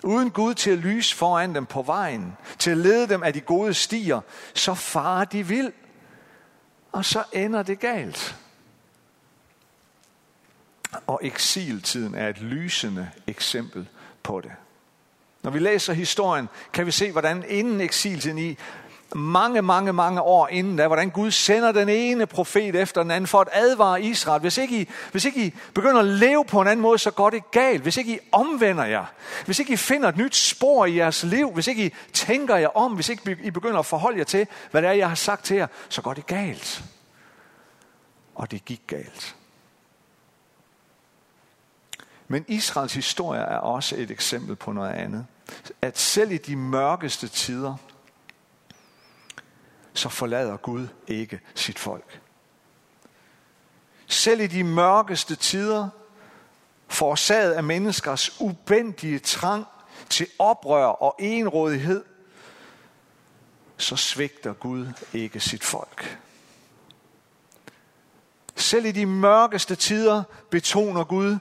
uden 0.03 0.31
Gud 0.31 0.53
til 0.53 0.71
at 0.71 0.77
lyse 0.77 1.15
foran 1.15 1.55
dem 1.55 1.65
på 1.65 1.81
vejen, 1.81 2.37
til 2.59 2.71
at 2.71 2.77
lede 2.77 3.09
dem 3.09 3.23
af 3.23 3.33
de 3.33 3.41
gode 3.41 3.73
stier, 3.73 4.21
så 4.53 4.73
farer 4.73 5.25
de 5.25 5.47
vild, 5.47 5.73
og 6.91 7.05
så 7.05 7.23
ender 7.31 7.63
det 7.63 7.79
galt. 7.79 8.35
Og 11.07 11.19
eksiltiden 11.23 12.15
er 12.15 12.27
et 12.27 12.41
lysende 12.41 13.09
eksempel 13.27 13.87
på 14.23 14.41
det. 14.41 14.51
Når 15.43 15.51
vi 15.51 15.59
læser 15.59 15.93
historien, 15.93 16.49
kan 16.73 16.85
vi 16.85 16.91
se, 16.91 17.11
hvordan 17.11 17.43
inden 17.47 17.81
eksiltiden 17.81 18.37
i 18.37 18.57
mange, 19.15 19.61
mange, 19.61 19.93
mange 19.93 20.21
år 20.21 20.47
inden 20.47 20.77
da, 20.77 20.87
hvordan 20.87 21.09
Gud 21.09 21.31
sender 21.31 21.71
den 21.71 21.89
ene 21.89 22.25
profet 22.25 22.75
efter 22.75 23.01
den 23.01 23.11
anden 23.11 23.27
for 23.27 23.41
at 23.41 23.47
advare 23.53 24.01
Israel. 24.01 24.41
Hvis 24.41 24.57
ikke, 24.57 24.81
I, 24.81 24.89
hvis 25.11 25.25
ikke 25.25 25.45
I 25.45 25.53
begynder 25.73 25.99
at 25.99 26.05
leve 26.05 26.45
på 26.45 26.61
en 26.61 26.67
anden 26.67 26.81
måde, 26.81 26.97
så 26.97 27.11
går 27.11 27.29
det 27.29 27.51
galt. 27.51 27.81
Hvis 27.81 27.97
ikke 27.97 28.13
I 28.13 28.19
omvender 28.31 28.85
jer, 28.85 29.05
hvis 29.45 29.59
ikke 29.59 29.73
I 29.73 29.77
finder 29.77 30.09
et 30.09 30.17
nyt 30.17 30.35
spor 30.35 30.85
i 30.85 30.97
jeres 30.97 31.23
liv, 31.23 31.51
hvis 31.53 31.67
ikke 31.67 31.85
I 31.85 31.93
tænker 32.13 32.55
jer 32.55 32.77
om, 32.77 32.91
hvis 32.91 33.09
ikke 33.09 33.37
I 33.43 33.51
begynder 33.51 33.79
at 33.79 33.85
forholde 33.85 34.17
jer 34.17 34.23
til, 34.23 34.47
hvad 34.71 34.81
det 34.81 34.87
er, 34.87 34.93
jeg 34.93 35.09
har 35.09 35.15
sagt 35.15 35.45
til 35.45 35.57
jer, 35.57 35.67
så 35.89 36.01
går 36.01 36.13
det 36.13 36.25
galt. 36.25 36.83
Og 38.35 38.51
det 38.51 38.65
gik 38.65 38.81
galt. 38.87 39.35
Men 42.31 42.45
Israels 42.47 42.93
historie 42.93 43.41
er 43.41 43.57
også 43.57 43.95
et 43.95 44.11
eksempel 44.11 44.55
på 44.55 44.71
noget 44.71 44.91
andet. 44.91 45.25
At 45.81 45.97
selv 45.97 46.31
i 46.31 46.37
de 46.37 46.55
mørkeste 46.55 47.27
tider, 47.27 47.75
så 49.93 50.09
forlader 50.09 50.57
Gud 50.57 50.87
ikke 51.07 51.39
sit 51.55 51.79
folk. 51.79 52.21
Selv 54.07 54.41
i 54.41 54.47
de 54.47 54.63
mørkeste 54.63 55.35
tider, 55.35 55.89
forårsaget 56.87 57.51
af 57.51 57.63
menneskers 57.63 58.41
ubendige 58.41 59.19
trang 59.19 59.65
til 60.09 60.27
oprør 60.39 60.85
og 60.85 61.15
enrådighed, 61.19 62.03
så 63.77 63.95
svigter 63.95 64.53
Gud 64.53 64.87
ikke 65.13 65.39
sit 65.39 65.63
folk. 65.63 66.19
Selv 68.55 68.85
i 68.85 68.91
de 68.91 69.05
mørkeste 69.05 69.75
tider 69.75 70.23
betoner 70.49 71.03
Gud, 71.03 71.37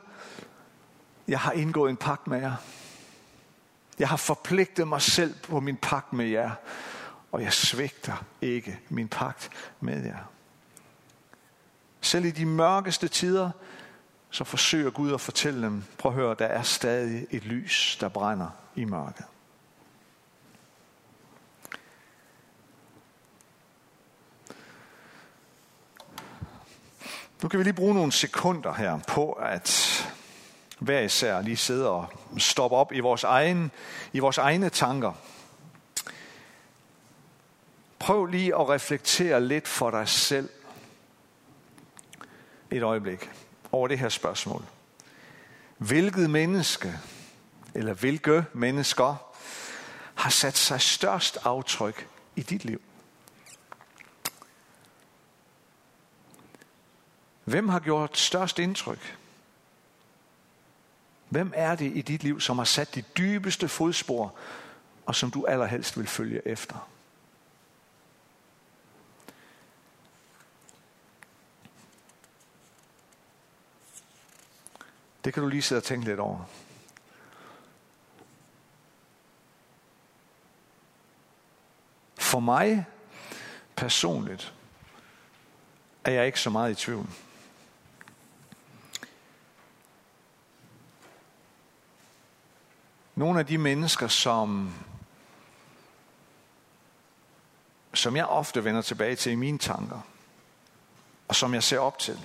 jeg 1.28 1.40
har 1.40 1.52
indgået 1.52 1.90
en 1.90 1.97
pagt 1.97 2.26
med 2.26 2.40
jer. 2.40 2.54
Jeg 3.99 4.08
har 4.08 4.16
forpligtet 4.16 4.88
mig 4.88 5.02
selv 5.02 5.35
på 5.42 5.61
min 5.61 5.76
pagt 5.76 6.12
med 6.12 6.26
jer 6.26 6.50
og 7.32 7.42
jeg 7.42 7.52
svigter 7.52 8.25
ikke 8.40 8.80
min 8.88 9.08
pagt 9.08 9.50
med 9.80 10.04
jer. 10.04 10.30
Selv 12.00 12.25
i 12.25 12.30
de 12.30 12.47
mørkeste 12.47 13.08
tider, 13.08 13.50
så 14.30 14.44
forsøger 14.44 14.90
Gud 14.90 15.14
at 15.14 15.20
fortælle 15.20 15.62
dem, 15.62 15.85
prøv 15.99 16.12
at 16.12 16.16
høre, 16.16 16.37
der 16.38 16.47
er 16.47 16.62
stadig 16.62 17.26
et 17.30 17.44
lys, 17.44 17.97
der 18.00 18.08
brænder 18.08 18.49
i 18.75 18.85
mørket. 18.85 19.25
Nu 27.42 27.49
kan 27.49 27.58
vi 27.58 27.64
lige 27.64 27.75
bruge 27.75 27.94
nogle 27.94 28.12
sekunder 28.12 28.73
her 28.73 28.99
på 29.08 29.32
at 29.32 30.07
hver 30.78 31.00
især 31.00 31.40
lige 31.40 31.56
sidde 31.56 31.90
og 31.90 32.06
stoppe 32.38 32.76
op 32.76 32.92
i 32.92 33.00
vores, 33.00 33.25
egen, 33.25 33.70
i 34.12 34.18
vores 34.18 34.38
egne 34.38 34.70
tanker 34.70 35.12
Prøv 37.99 38.26
lige 38.26 38.54
at 38.54 38.68
reflektere 38.68 39.40
lidt 39.40 39.68
for 39.68 39.90
dig 39.90 40.08
selv 40.08 40.49
et 42.70 42.82
øjeblik 42.82 43.30
over 43.73 43.88
det 43.88 43.99
her 43.99 44.08
spørgsmål. 44.08 44.64
Hvilket 45.78 46.30
menneske, 46.30 46.99
eller 47.75 47.94
hvilke 47.94 48.44
mennesker, 48.52 49.35
har 50.14 50.30
sat 50.30 50.56
sig 50.56 50.80
størst 50.80 51.38
aftryk 51.44 52.08
i 52.37 52.42
dit 52.42 52.64
liv? 52.64 52.80
Hvem 57.44 57.68
har 57.68 57.80
gjort 57.80 58.18
størst 58.18 58.58
indtryk? 58.58 59.18
Hvem 61.28 61.52
er 61.56 61.76
det 61.76 61.97
i 61.97 62.02
dit 62.02 62.23
liv, 62.23 62.40
som 62.40 62.58
har 62.58 62.64
sat 62.64 62.94
de 62.94 63.02
dybeste 63.02 63.68
fodspor, 63.68 64.35
og 65.06 65.14
som 65.14 65.30
du 65.30 65.47
allerhelst 65.47 65.99
vil 65.99 66.06
følge 66.06 66.49
efter? 66.49 66.88
Det 75.25 75.35
kan 75.35 75.42
du 75.42 75.49
lige 75.49 75.62
sidde 75.62 75.78
og 75.78 75.85
tænke 75.85 76.06
lidt 76.06 76.20
over. 76.20 76.44
For 82.18 82.40
mig 82.40 82.87
personligt 83.76 84.54
er 86.04 86.11
jeg 86.11 86.26
ikke 86.26 86.40
så 86.40 86.50
meget 86.50 86.70
i 86.70 86.75
tvivl. 86.75 87.08
Nogle 93.18 93.38
af 93.38 93.46
de 93.46 93.58
mennesker, 93.58 94.08
som, 94.08 94.75
som 97.94 98.16
jeg 98.16 98.26
ofte 98.26 98.64
vender 98.64 98.82
tilbage 98.82 99.16
til 99.16 99.32
i 99.32 99.34
mine 99.34 99.58
tanker, 99.58 100.00
og 101.28 101.34
som 101.34 101.54
jeg 101.54 101.62
ser 101.62 101.78
op 101.78 101.98
til, 101.98 102.18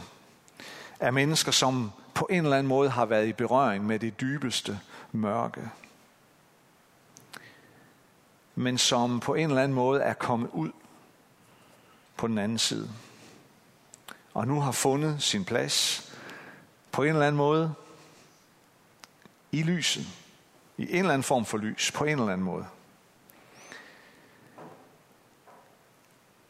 er 1.00 1.12
mennesker, 1.12 1.52
som 1.52 1.92
på 2.14 2.28
en 2.30 2.44
eller 2.44 2.58
anden 2.58 2.68
måde 2.68 2.90
har 2.90 3.06
været 3.06 3.28
i 3.28 3.34
berøring 3.34 3.86
med 3.86 4.00
det 4.00 4.22
dybeste 4.22 4.80
mørke. 5.12 5.70
Men 8.56 8.78
som 8.78 9.20
på 9.20 9.34
en 9.34 9.50
eller 9.50 9.64
anden 9.64 9.76
måde 9.76 10.02
er 10.02 10.14
kommet 10.14 10.50
ud 10.50 10.72
på 12.18 12.28
den 12.28 12.38
anden 12.38 12.58
side. 12.58 12.90
Og 14.34 14.48
nu 14.48 14.62
har 14.62 14.72
fundet 14.72 15.24
sin 15.24 15.46
plads 15.46 16.10
på 16.92 17.04
en 17.04 17.10
eller 17.10 17.28
anden 17.28 17.38
måde 17.38 17.74
i 19.52 19.64
lyset. 19.64 20.23
I 20.84 20.92
en 20.92 21.00
eller 21.00 21.14
anden 21.14 21.24
form 21.24 21.46
for 21.46 21.58
lys, 21.58 21.92
på 21.92 22.04
en 22.04 22.20
eller 22.20 22.34
anden 22.34 22.46
måde. 22.46 22.66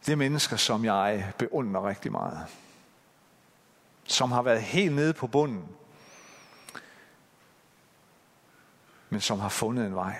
Det 0.05 0.11
er 0.11 0.15
mennesker, 0.15 0.55
som 0.55 0.85
jeg 0.85 1.33
beundrer 1.37 1.87
rigtig 1.87 2.11
meget 2.11 2.47
som 4.05 4.31
har 4.31 4.41
været 4.41 4.61
helt 4.61 4.95
nede 4.95 5.13
på 5.13 5.27
bunden, 5.27 5.67
men 9.09 9.21
som 9.21 9.39
har 9.39 9.49
fundet 9.49 9.85
en 9.85 9.95
vej. 9.95 10.19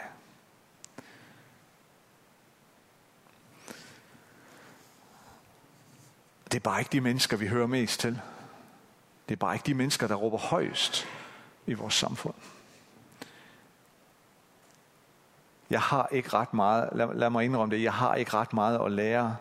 Det 6.45 6.59
er 6.59 6.63
bare 6.63 6.79
ikke 6.79 6.91
de 6.91 7.01
mennesker, 7.01 7.37
vi 7.37 7.47
hører 7.47 7.67
mest 7.67 7.99
til. 7.99 8.21
Det 9.29 9.35
er 9.35 9.39
bare 9.39 9.55
ikke 9.55 9.65
de 9.65 9.73
mennesker, 9.73 10.07
der 10.07 10.15
råber 10.15 10.37
højst 10.37 11.07
i 11.67 11.73
vores 11.73 11.93
samfund. 11.93 12.35
Jeg 15.73 15.81
har 15.81 16.07
ikke 16.11 16.29
ret 16.33 16.53
meget, 16.53 16.89
lad, 16.91 17.15
lad 17.15 17.29
mig 17.29 17.45
indrømme 17.45 17.75
det, 17.75 17.83
jeg 17.83 17.93
har 17.93 18.15
ikke 18.15 18.33
ret 18.33 18.53
meget 18.53 18.85
at 18.85 18.91
lære 18.91 19.35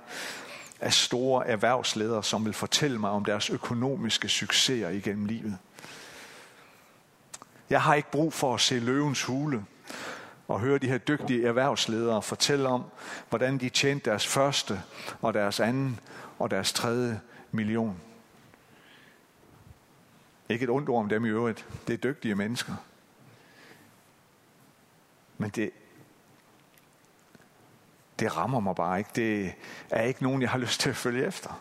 af 0.81 0.93
store 0.93 1.47
erhvervsledere, 1.47 2.25
som 2.25 2.45
vil 2.45 2.53
fortælle 2.53 2.99
mig 2.99 3.11
om 3.11 3.25
deres 3.25 3.51
økonomiske 3.51 4.29
succeser 4.29 4.89
igennem 4.89 5.25
livet. 5.25 5.59
Jeg 7.71 7.83
har 7.83 7.95
ikke 7.95 8.11
brug 8.11 8.33
for 8.33 8.55
at 8.55 8.61
se 8.61 8.79
løvens 8.79 9.25
hule 9.25 9.65
og 10.49 10.61
høre 10.61 10.79
de 10.79 10.89
her 10.89 10.99
dygtige 10.99 11.47
erhvervsledere 11.47 12.23
fortælle 12.23 12.69
om, 12.69 12.85
hvordan 13.29 13.59
de 13.59 13.69
tjente 13.69 14.11
deres 14.11 14.27
første 14.27 14.83
og 15.23 15.35
deres 15.35 15.61
anden 15.61 16.01
og 16.39 16.51
deres 16.51 16.73
tredje 16.73 17.21
million. 17.51 18.01
Ikke 20.49 20.63
et 20.63 20.71
ondt 20.71 20.89
ord 20.89 21.03
om 21.03 21.09
dem 21.09 21.25
i 21.25 21.29
øvrigt. 21.29 21.67
Det 21.87 21.93
er 21.93 21.99
dygtige 21.99 22.35
mennesker. 22.35 22.75
Men 25.39 25.51
det, 25.51 25.71
det 28.23 28.37
rammer 28.37 28.61
mig 28.61 28.75
bare 28.75 28.99
ikke. 28.99 29.11
Det 29.17 29.55
er 29.91 30.03
ikke 30.03 30.23
nogen, 30.23 30.43
jeg 30.43 30.51
har 30.51 30.59
lyst 30.67 30.81
til 30.81 30.91
at 30.91 30.97
følge 30.97 31.27
efter. 31.27 31.61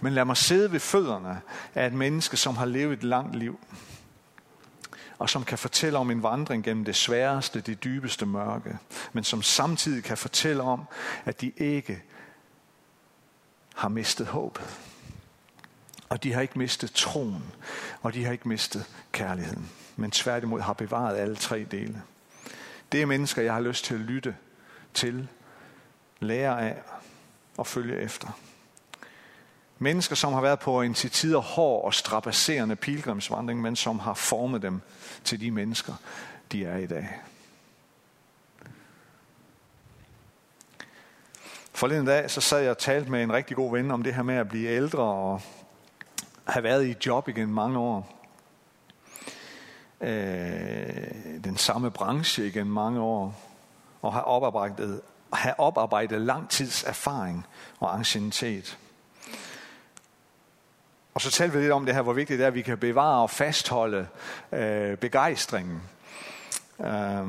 Men 0.00 0.12
lad 0.12 0.24
mig 0.24 0.36
sidde 0.36 0.72
ved 0.72 0.80
fødderne 0.80 1.40
af 1.74 1.86
et 1.86 1.92
menneske, 1.92 2.36
som 2.36 2.56
har 2.56 2.64
levet 2.64 2.92
et 2.92 3.04
langt 3.04 3.36
liv. 3.36 3.60
Og 5.18 5.30
som 5.30 5.44
kan 5.44 5.58
fortælle 5.58 5.98
om 5.98 6.10
en 6.10 6.22
vandring 6.22 6.64
gennem 6.64 6.84
det 6.84 6.96
sværeste, 6.96 7.60
det 7.60 7.84
dybeste 7.84 8.26
mørke. 8.26 8.78
Men 9.12 9.24
som 9.24 9.42
samtidig 9.42 10.04
kan 10.04 10.16
fortælle 10.16 10.62
om, 10.62 10.84
at 11.24 11.40
de 11.40 11.52
ikke 11.56 12.02
har 13.74 13.88
mistet 13.88 14.26
håbet. 14.26 14.78
Og 16.08 16.22
de 16.22 16.32
har 16.32 16.40
ikke 16.40 16.58
mistet 16.58 16.92
troen. 16.92 17.44
Og 18.02 18.14
de 18.14 18.24
har 18.24 18.32
ikke 18.32 18.48
mistet 18.48 18.86
kærligheden. 19.12 19.70
Men 19.96 20.10
tværtimod 20.10 20.60
har 20.60 20.72
bevaret 20.72 21.16
alle 21.16 21.36
tre 21.36 21.66
dele. 21.70 22.02
Det 22.92 23.02
er 23.02 23.06
mennesker, 23.06 23.42
jeg 23.42 23.52
har 23.52 23.60
lyst 23.60 23.84
til 23.84 23.94
at 23.94 24.00
lytte 24.00 24.36
til, 24.94 25.28
lære 26.20 26.60
af 26.60 26.82
og 27.56 27.66
følge 27.66 28.00
efter. 28.00 28.28
Mennesker, 29.78 30.14
som 30.14 30.32
har 30.32 30.40
været 30.40 30.60
på 30.60 30.82
en 30.82 30.94
til 30.94 31.10
tider 31.10 31.38
hård 31.38 31.84
og 31.84 31.94
strapasserende 31.94 32.76
pilgrimsvandring, 32.76 33.60
men 33.60 33.76
som 33.76 33.98
har 33.98 34.14
formet 34.14 34.62
dem 34.62 34.80
til 35.24 35.40
de 35.40 35.50
mennesker, 35.50 35.94
de 36.52 36.64
er 36.64 36.76
i 36.76 36.86
dag. 36.86 37.08
Forleden 41.72 42.06
dag, 42.06 42.30
så 42.30 42.40
sad 42.40 42.60
jeg 42.60 42.70
og 42.70 42.78
talte 42.78 43.10
med 43.10 43.22
en 43.22 43.32
rigtig 43.32 43.56
god 43.56 43.72
ven 43.72 43.90
om 43.90 44.02
det 44.02 44.14
her 44.14 44.22
med 44.22 44.34
at 44.34 44.48
blive 44.48 44.68
ældre 44.68 45.02
og 45.02 45.40
have 46.46 46.62
været 46.62 46.86
i 46.86 46.94
job 47.06 47.28
igen 47.28 47.54
mange 47.54 47.78
år. 47.78 48.19
Øh, 50.00 51.44
den 51.44 51.56
samme 51.56 51.90
branche 51.90 52.46
igen 52.46 52.66
mange 52.66 53.00
år. 53.00 53.40
Og 54.02 54.12
have 54.12 54.24
oparbejdet, 54.24 55.00
have 55.32 55.60
oparbejdet 55.60 56.20
lang 56.20 56.48
tids 56.48 56.84
erfaring 56.84 57.46
og 57.80 57.94
anciennitet. 57.94 58.78
Og 61.14 61.20
så 61.20 61.30
talte 61.30 61.54
vi 61.56 61.62
lidt 61.62 61.72
om 61.72 61.86
det 61.86 61.94
her, 61.94 62.02
hvor 62.02 62.12
vigtigt 62.12 62.38
det 62.38 62.44
er, 62.44 62.48
at 62.48 62.54
vi 62.54 62.62
kan 62.62 62.78
bevare 62.78 63.22
og 63.22 63.30
fastholde 63.30 64.06
øh, 64.52 64.96
begejstringen. 64.96 65.82
Øh, 66.80 67.26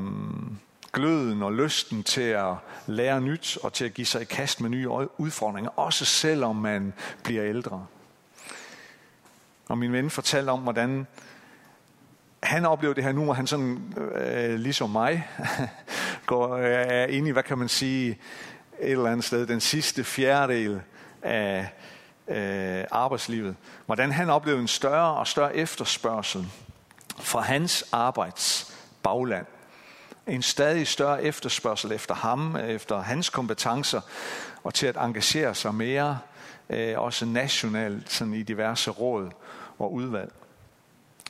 gløden 0.92 1.42
og 1.42 1.52
lysten 1.52 2.02
til 2.02 2.20
at 2.20 2.54
lære 2.86 3.20
nyt 3.20 3.58
og 3.62 3.72
til 3.72 3.84
at 3.84 3.94
give 3.94 4.06
sig 4.06 4.22
i 4.22 4.24
kast 4.24 4.60
med 4.60 4.70
nye 4.70 4.88
udfordringer, 5.18 5.70
også 5.78 6.04
selvom 6.04 6.56
man 6.56 6.92
bliver 7.24 7.44
ældre. 7.44 7.86
Og 9.68 9.78
min 9.78 9.92
ven 9.92 10.10
fortalte 10.10 10.50
om, 10.50 10.60
hvordan 10.60 11.06
han 12.42 12.66
oplever 12.66 12.94
det 12.94 13.04
her 13.04 13.12
nu, 13.12 13.24
hvor 13.24 13.32
han 13.32 13.46
sådan, 13.46 13.94
øh, 14.14 14.54
ligesom 14.54 14.90
mig, 14.90 15.28
går, 16.26 16.56
øh, 16.56 16.64
er 16.64 17.06
inde 17.06 17.28
i, 17.28 17.32
hvad 17.32 17.42
kan 17.42 17.58
man 17.58 17.68
sige, 17.68 18.18
et 18.80 18.90
eller 18.90 19.10
andet 19.10 19.24
sted, 19.24 19.46
den 19.46 19.60
sidste 19.60 20.04
fjerdedel 20.04 20.80
af 21.22 21.68
øh, 22.28 22.84
arbejdslivet. 22.90 23.56
Hvordan 23.86 24.12
han 24.12 24.30
oplever 24.30 24.58
en 24.58 24.68
større 24.68 25.14
og 25.14 25.26
større 25.26 25.56
efterspørgsel 25.56 26.46
fra 27.20 27.40
hans 27.40 27.84
arbejdsbagland. 27.92 29.46
en 30.26 30.42
stadig 30.42 30.86
større 30.86 31.22
efterspørgsel 31.22 31.92
efter 31.92 32.14
ham, 32.14 32.56
efter 32.56 33.00
hans 33.00 33.30
kompetencer, 33.30 34.00
og 34.64 34.74
til 34.74 34.86
at 34.86 34.96
engagere 34.96 35.54
sig 35.54 35.74
mere, 35.74 36.18
øh, 36.70 36.98
også 36.98 37.26
nationalt, 37.26 38.12
sådan 38.12 38.34
i 38.34 38.42
diverse 38.42 38.90
råd 38.90 39.30
og 39.78 39.92
udvalg. 39.92 40.32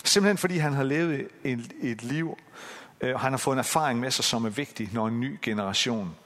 Simpelthen 0.05 0.39
fordi 0.39 0.57
han 0.57 0.73
har 0.73 0.83
levet 0.83 1.29
et, 1.45 1.73
et 1.81 2.03
liv, 2.03 2.39
øh, 3.01 3.15
og 3.15 3.21
han 3.21 3.33
har 3.33 3.39
fået 3.39 3.55
en 3.55 3.59
erfaring 3.59 4.01
med 4.01 4.11
sig, 4.11 4.25
som 4.25 4.45
er 4.45 4.51
vigtig, 4.51 4.91
når 4.93 5.09
en 5.09 5.21
ny 5.21 5.39
generation 5.43 6.17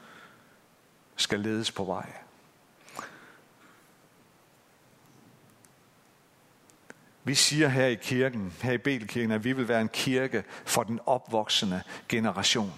skal 1.17 1.41
ledes 1.41 1.73
på 1.73 1.85
vej. 1.85 2.13
Vi 7.25 7.35
siger 7.35 7.69
her 7.69 7.87
i 7.87 7.95
kirken, 7.95 8.55
her 8.63 8.73
i 8.73 8.79
Belkirken, 8.79 9.31
at 9.31 9.45
vi 9.45 9.53
vil 9.53 9.69
være 9.69 9.81
en 9.81 9.89
kirke 9.89 10.45
for 10.65 10.83
den 10.83 11.01
opvoksende 11.07 11.83
generation. 12.09 12.73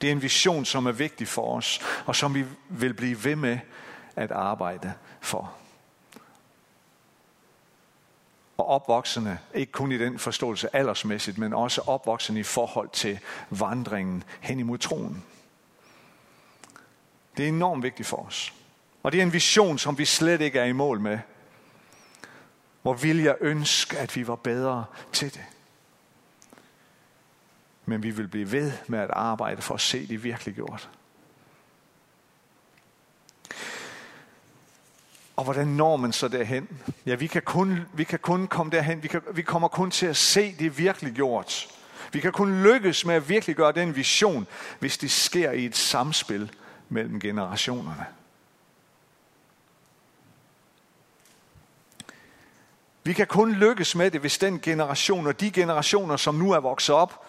Det 0.00 0.08
er 0.08 0.12
en 0.12 0.22
vision, 0.22 0.64
som 0.64 0.86
er 0.86 0.92
vigtig 0.92 1.28
for 1.28 1.56
os, 1.56 1.80
og 2.06 2.16
som 2.16 2.34
vi 2.34 2.44
vil 2.68 2.94
blive 2.94 3.24
ved 3.24 3.36
med 3.36 3.58
at 4.16 4.30
arbejde 4.30 4.92
for. 5.20 5.59
Og 8.60 8.66
opvoksende, 8.66 9.38
ikke 9.54 9.72
kun 9.72 9.92
i 9.92 9.98
den 9.98 10.18
forståelse 10.18 10.76
aldersmæssigt, 10.76 11.38
men 11.38 11.54
også 11.54 11.80
opvoksende 11.86 12.40
i 12.40 12.42
forhold 12.42 12.88
til 12.92 13.18
vandringen 13.50 14.24
hen 14.40 14.58
imod 14.58 14.78
troen. 14.78 15.24
Det 17.36 17.44
er 17.44 17.48
enormt 17.48 17.82
vigtigt 17.82 18.08
for 18.08 18.16
os. 18.16 18.54
Og 19.02 19.12
det 19.12 19.18
er 19.18 19.22
en 19.22 19.32
vision, 19.32 19.78
som 19.78 19.98
vi 19.98 20.04
slet 20.04 20.40
ikke 20.40 20.58
er 20.58 20.64
i 20.64 20.72
mål 20.72 21.00
med. 21.00 21.18
Hvor 22.82 22.94
vil 22.94 23.22
jeg 23.22 23.36
ønske, 23.40 23.98
at 23.98 24.16
vi 24.16 24.26
var 24.26 24.36
bedre 24.36 24.84
til 25.12 25.34
det. 25.34 25.44
Men 27.86 28.02
vi 28.02 28.10
vil 28.10 28.28
blive 28.28 28.52
ved 28.52 28.72
med 28.86 28.98
at 28.98 29.10
arbejde 29.10 29.62
for 29.62 29.74
at 29.74 29.80
se 29.80 30.06
det 30.06 30.24
virkelig 30.24 30.54
gjort. 30.54 30.90
Og 35.40 35.44
hvordan 35.44 35.68
når 35.68 35.96
man 35.96 36.12
så 36.12 36.28
derhen? 36.28 36.68
Ja, 37.06 37.14
vi 37.14 37.26
kan 37.26 37.42
kun, 37.42 37.80
vi 37.92 38.04
kan 38.04 38.18
kun 38.18 38.46
komme 38.46 38.72
derhen. 38.72 39.02
Vi, 39.02 39.08
kan, 39.08 39.22
vi 39.32 39.42
kommer 39.42 39.68
kun 39.68 39.90
til 39.90 40.06
at 40.06 40.16
se 40.16 40.54
det 40.58 40.78
virkelig 40.78 41.12
gjort. 41.12 41.68
Vi 42.12 42.20
kan 42.20 42.32
kun 42.32 42.62
lykkes 42.62 43.04
med 43.04 43.14
at 43.14 43.28
virkelig 43.28 43.56
gøre 43.56 43.72
den 43.72 43.96
vision, 43.96 44.46
hvis 44.78 44.98
det 44.98 45.10
sker 45.10 45.50
i 45.50 45.64
et 45.64 45.76
samspil 45.76 46.52
mellem 46.88 47.20
generationerne. 47.20 48.06
Vi 53.04 53.12
kan 53.12 53.26
kun 53.26 53.52
lykkes 53.52 53.94
med 53.94 54.10
det, 54.10 54.20
hvis 54.20 54.38
den 54.38 54.60
generation 54.60 55.26
og 55.26 55.40
de 55.40 55.50
generationer, 55.50 56.16
som 56.16 56.34
nu 56.34 56.52
er 56.52 56.60
vokset 56.60 56.94
op, 56.94 57.26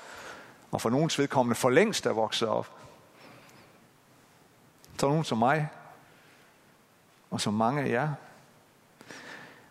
og 0.72 0.82
for 0.82 0.90
nogens 0.90 1.20
vedkommende 1.20 1.56
for 1.56 1.70
længst 1.70 2.06
er 2.06 2.14
vokset 2.14 2.48
op, 2.48 2.70
så 4.98 5.06
er 5.06 5.10
nogen 5.10 5.26
som 5.26 5.38
mig, 5.38 5.70
og 7.32 7.42
som 7.42 7.54
mange 7.54 7.82
af 7.82 7.90
jer. 7.90 8.14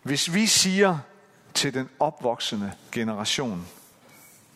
Hvis 0.03 0.33
vi 0.33 0.47
siger 0.47 0.97
til 1.53 1.73
den 1.73 1.89
opvoksende 1.99 2.73
generation, 2.91 3.67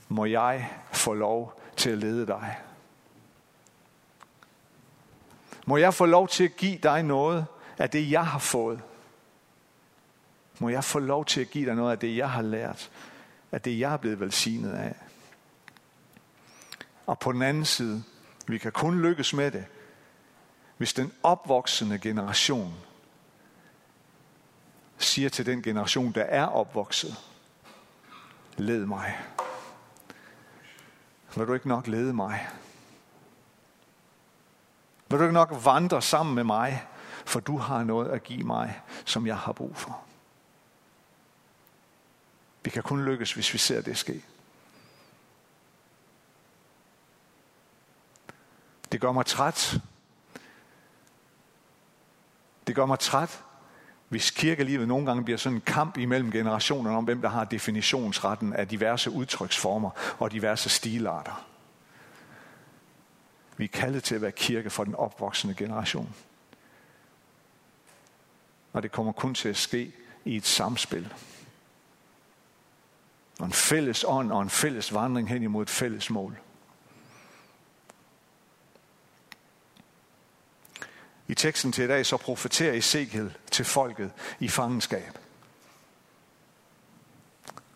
må 0.10 0.26
jeg 0.26 0.70
få 0.92 1.14
lov 1.14 1.62
til 1.78 1.90
at 1.90 1.98
lede 1.98 2.28
dig. 2.28 2.60
Må 5.66 5.78
jeg 5.78 5.94
få 5.94 6.06
lov 6.06 6.28
til 6.28 6.44
at 6.44 6.56
give 6.56 6.78
dig 6.78 7.04
noget 7.04 7.46
af 7.78 7.90
det, 7.90 8.12
jeg 8.12 8.28
har 8.28 8.40
fået. 8.40 8.82
Må 10.60 10.70
jeg 10.70 10.84
få 10.84 11.00
lov 11.00 11.26
til 11.26 11.42
at 11.42 11.50
give 11.50 11.66
dig 11.66 11.76
noget 11.76 11.92
af 11.92 12.00
det, 12.00 12.18
jeg 12.18 12.30
har 12.30 12.42
lært, 12.42 12.92
af 13.52 13.62
det, 13.62 13.80
jeg 13.80 13.94
er 13.94 13.98
blevet 13.98 14.20
velsignet 14.20 14.72
af. 14.72 14.96
Og 17.06 17.20
på 17.20 17.32
den 17.32 17.42
anden 17.42 17.66
side, 17.66 18.04
vi 18.48 18.58
kan 18.58 18.72
kun 18.72 19.02
lykkes 19.02 19.34
med 19.34 19.52
det, 19.52 19.66
hvis 20.78 20.94
den 20.94 21.14
opvoksende 21.24 22.00
generation 22.00 22.74
siger 24.98 25.30
til 25.30 25.46
den 25.46 25.62
generation, 25.62 26.12
der 26.12 26.24
er 26.24 26.46
opvokset, 26.46 27.16
led 28.58 28.86
mig. 28.86 29.20
Vil 31.36 31.48
du 31.48 31.54
ikke 31.54 31.68
nok 31.68 31.88
lede 31.88 32.14
mig? 32.14 32.50
Vil 35.10 35.20
du 35.20 35.24
ikke 35.24 35.34
nok 35.34 35.50
vandre 35.64 36.02
sammen 36.02 36.36
med 36.36 36.44
mig, 36.44 36.88
for 37.26 37.40
du 37.40 37.58
har 37.58 37.84
noget 37.84 38.12
at 38.12 38.24
give 38.24 38.44
mig, 38.44 38.82
som 39.06 39.28
jeg 39.28 39.38
har 39.38 39.52
brug 39.52 39.78
for. 39.78 40.02
Vi 42.64 42.70
kan 42.70 42.84
kun 42.84 43.06
lykkes, 43.06 43.34
hvis 43.34 43.54
vi 43.54 43.58
ser 43.58 43.82
det 43.82 43.98
ske. 43.98 44.26
Det 48.92 49.02
gør 49.02 49.12
mig 49.12 49.26
træt. 49.26 49.82
Det 52.68 52.76
gør 52.76 52.86
mig 52.86 53.00
træt, 53.00 53.44
hvis 54.16 54.32
kirkelivet 54.32 54.88
nogle 54.88 55.06
gange 55.06 55.24
bliver 55.24 55.38
sådan 55.38 55.56
en 55.58 55.62
kamp 55.62 55.98
imellem 55.98 56.32
generationerne 56.32 56.98
om, 56.98 57.04
hvem 57.04 57.22
der 57.22 57.30
har 57.30 57.44
definitionsretten 57.44 58.54
af 58.54 58.68
diverse 58.68 59.12
udtryksformer 59.12 60.16
og 60.20 60.32
diverse 60.32 60.70
stilarter. 60.70 61.46
Vi 63.58 63.64
er 63.64 63.68
kaldet 63.68 64.04
til 64.04 64.16
at 64.16 64.22
være 64.22 64.32
kirke 64.32 64.70
for 64.70 64.84
den 64.84 64.96
opvoksende 64.96 65.56
generation. 65.56 66.16
Og 68.74 68.84
det 68.84 68.92
kommer 68.92 69.12
kun 69.12 69.34
til 69.34 69.50
at 69.50 69.58
ske 69.58 69.92
i 70.26 70.36
et 70.36 70.46
samspil 70.46 71.14
og 73.40 73.46
en 73.46 73.54
fælles 73.54 74.06
ånd 74.08 74.32
og 74.32 74.42
en 74.42 74.50
fælles 74.50 74.94
vandring 74.94 75.30
hen 75.30 75.44
imod 75.44 75.64
et 75.64 75.70
fælles 75.70 76.10
mål. 76.10 76.38
I 81.28 81.34
teksten 81.34 81.72
til 81.72 81.84
i 81.84 81.88
dag 81.88 82.06
så 82.06 82.18
profeterer 82.18 82.74
Ezekiel 82.74 83.38
til 83.52 83.66
folket 83.66 84.12
i 84.40 84.48
fangenskab. 84.48 85.20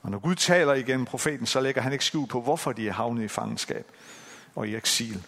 Og 0.01 0.11
når 0.11 0.19
Gud 0.19 0.35
taler 0.35 0.73
igennem 0.73 1.05
profeten, 1.05 1.45
så 1.45 1.61
lægger 1.61 1.81
han 1.81 1.93
ikke 1.93 2.05
skjul 2.05 2.27
på, 2.27 2.41
hvorfor 2.41 2.71
de 2.71 2.87
er 2.87 2.93
havnet 2.93 3.23
i 3.23 3.27
fangenskab 3.27 3.85
og 4.55 4.67
i 4.67 4.75
eksil. 4.75 5.25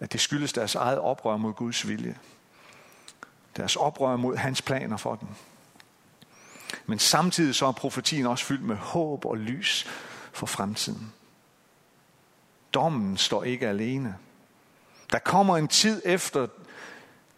At 0.00 0.12
det 0.12 0.20
skyldes 0.20 0.52
deres 0.52 0.74
eget 0.74 0.98
oprør 0.98 1.36
mod 1.36 1.52
Guds 1.52 1.88
vilje. 1.88 2.18
Deres 3.56 3.76
oprør 3.76 4.16
mod 4.16 4.36
hans 4.36 4.62
planer 4.62 4.96
for 4.96 5.14
dem. 5.14 5.28
Men 6.86 6.98
samtidig 6.98 7.54
så 7.54 7.66
er 7.66 7.72
profetien 7.72 8.26
også 8.26 8.44
fyldt 8.44 8.64
med 8.64 8.76
håb 8.76 9.24
og 9.24 9.38
lys 9.38 9.86
for 10.32 10.46
fremtiden. 10.46 11.12
Dommen 12.74 13.16
står 13.16 13.44
ikke 13.44 13.68
alene. 13.68 14.16
Der 15.12 15.18
kommer 15.18 15.56
en 15.56 15.68
tid 15.68 16.02
efter 16.04 16.46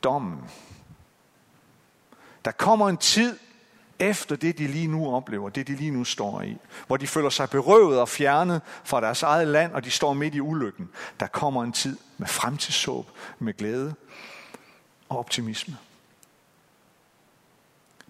dommen. 0.02 0.50
Der 2.44 2.50
kommer 2.50 2.88
en 2.88 2.96
tid 2.96 3.38
efter 3.98 4.36
det, 4.36 4.58
de 4.58 4.66
lige 4.66 4.86
nu 4.86 5.14
oplever, 5.14 5.50
det 5.50 5.66
de 5.66 5.74
lige 5.74 5.90
nu 5.90 6.04
står 6.04 6.42
i. 6.42 6.56
Hvor 6.86 6.96
de 6.96 7.06
føler 7.06 7.30
sig 7.30 7.50
berøvet 7.50 8.00
og 8.00 8.08
fjernet 8.08 8.62
fra 8.84 9.00
deres 9.00 9.22
eget 9.22 9.48
land, 9.48 9.72
og 9.72 9.84
de 9.84 9.90
står 9.90 10.12
midt 10.14 10.34
i 10.34 10.40
ulykken. 10.40 10.90
Der 11.20 11.26
kommer 11.26 11.64
en 11.64 11.72
tid 11.72 11.98
med 12.18 12.28
fremtidshåb, 12.28 13.10
med 13.38 13.54
glæde 13.54 13.94
og 15.08 15.18
optimisme. 15.18 15.76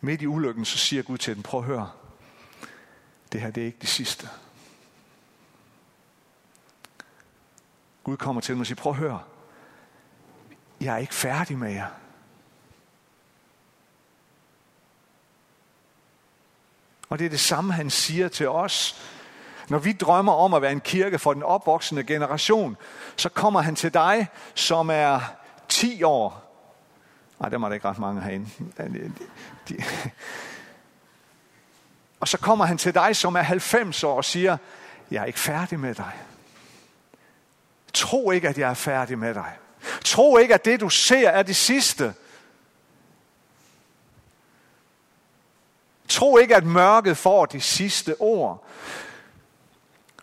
Midt 0.01 0.23
i 0.23 0.27
ulykken, 0.27 0.64
så 0.64 0.79
siger 0.79 1.03
Gud 1.03 1.18
til 1.18 1.35
dem, 1.35 1.42
prøv 1.42 1.61
at 1.61 1.66
høre, 1.66 1.90
det 3.33 3.40
her 3.40 3.51
det 3.51 3.61
er 3.61 3.66
ikke 3.66 3.79
det 3.81 3.88
sidste. 3.88 4.29
Gud 8.05 8.16
kommer 8.16 8.40
til 8.40 8.53
dem 8.53 8.61
og 8.61 8.66
siger, 8.66 8.77
prøv 8.77 8.92
at 8.92 8.99
høre, 8.99 9.20
jeg 10.80 10.94
er 10.94 10.98
ikke 10.98 11.14
færdig 11.14 11.58
med 11.58 11.72
jer. 11.72 11.86
Og 17.08 17.18
det 17.18 17.24
er 17.24 17.30
det 17.30 17.40
samme, 17.40 17.72
han 17.72 17.90
siger 17.90 18.28
til 18.28 18.48
os. 18.48 19.02
Når 19.68 19.78
vi 19.78 19.92
drømmer 19.92 20.32
om 20.32 20.54
at 20.54 20.62
være 20.62 20.72
en 20.72 20.80
kirke 20.80 21.18
for 21.18 21.32
den 21.34 21.42
opvoksende 21.42 22.04
generation, 22.04 22.76
så 23.16 23.28
kommer 23.28 23.60
han 23.60 23.76
til 23.76 23.94
dig, 23.94 24.28
som 24.54 24.90
er 24.90 25.20
10 25.68 26.02
år. 26.02 26.50
Nej, 27.40 27.48
der 27.48 27.58
var 27.58 27.68
der 27.68 27.74
ikke 27.74 27.88
ret 27.88 27.98
mange 27.98 28.22
herinde. 28.22 28.50
Og 32.20 32.28
så 32.28 32.38
kommer 32.38 32.64
han 32.64 32.78
til 32.78 32.94
dig, 32.94 33.16
som 33.16 33.34
er 33.34 33.42
90 33.42 34.04
år, 34.04 34.16
og 34.16 34.24
siger, 34.24 34.56
jeg 35.10 35.20
er 35.20 35.24
ikke 35.24 35.38
færdig 35.38 35.80
med 35.80 35.94
dig. 35.94 36.12
Tro 37.94 38.30
ikke, 38.30 38.48
at 38.48 38.58
jeg 38.58 38.70
er 38.70 38.74
færdig 38.74 39.18
med 39.18 39.34
dig. 39.34 39.52
Tro 40.04 40.36
ikke, 40.36 40.54
at 40.54 40.64
det, 40.64 40.80
du 40.80 40.88
ser, 40.88 41.28
er 41.28 41.42
det 41.42 41.56
sidste. 41.56 42.14
Tro 46.08 46.38
ikke, 46.38 46.56
at 46.56 46.64
mørket 46.64 47.16
får 47.16 47.46
de 47.46 47.60
sidste 47.60 48.20
ord. 48.20 48.64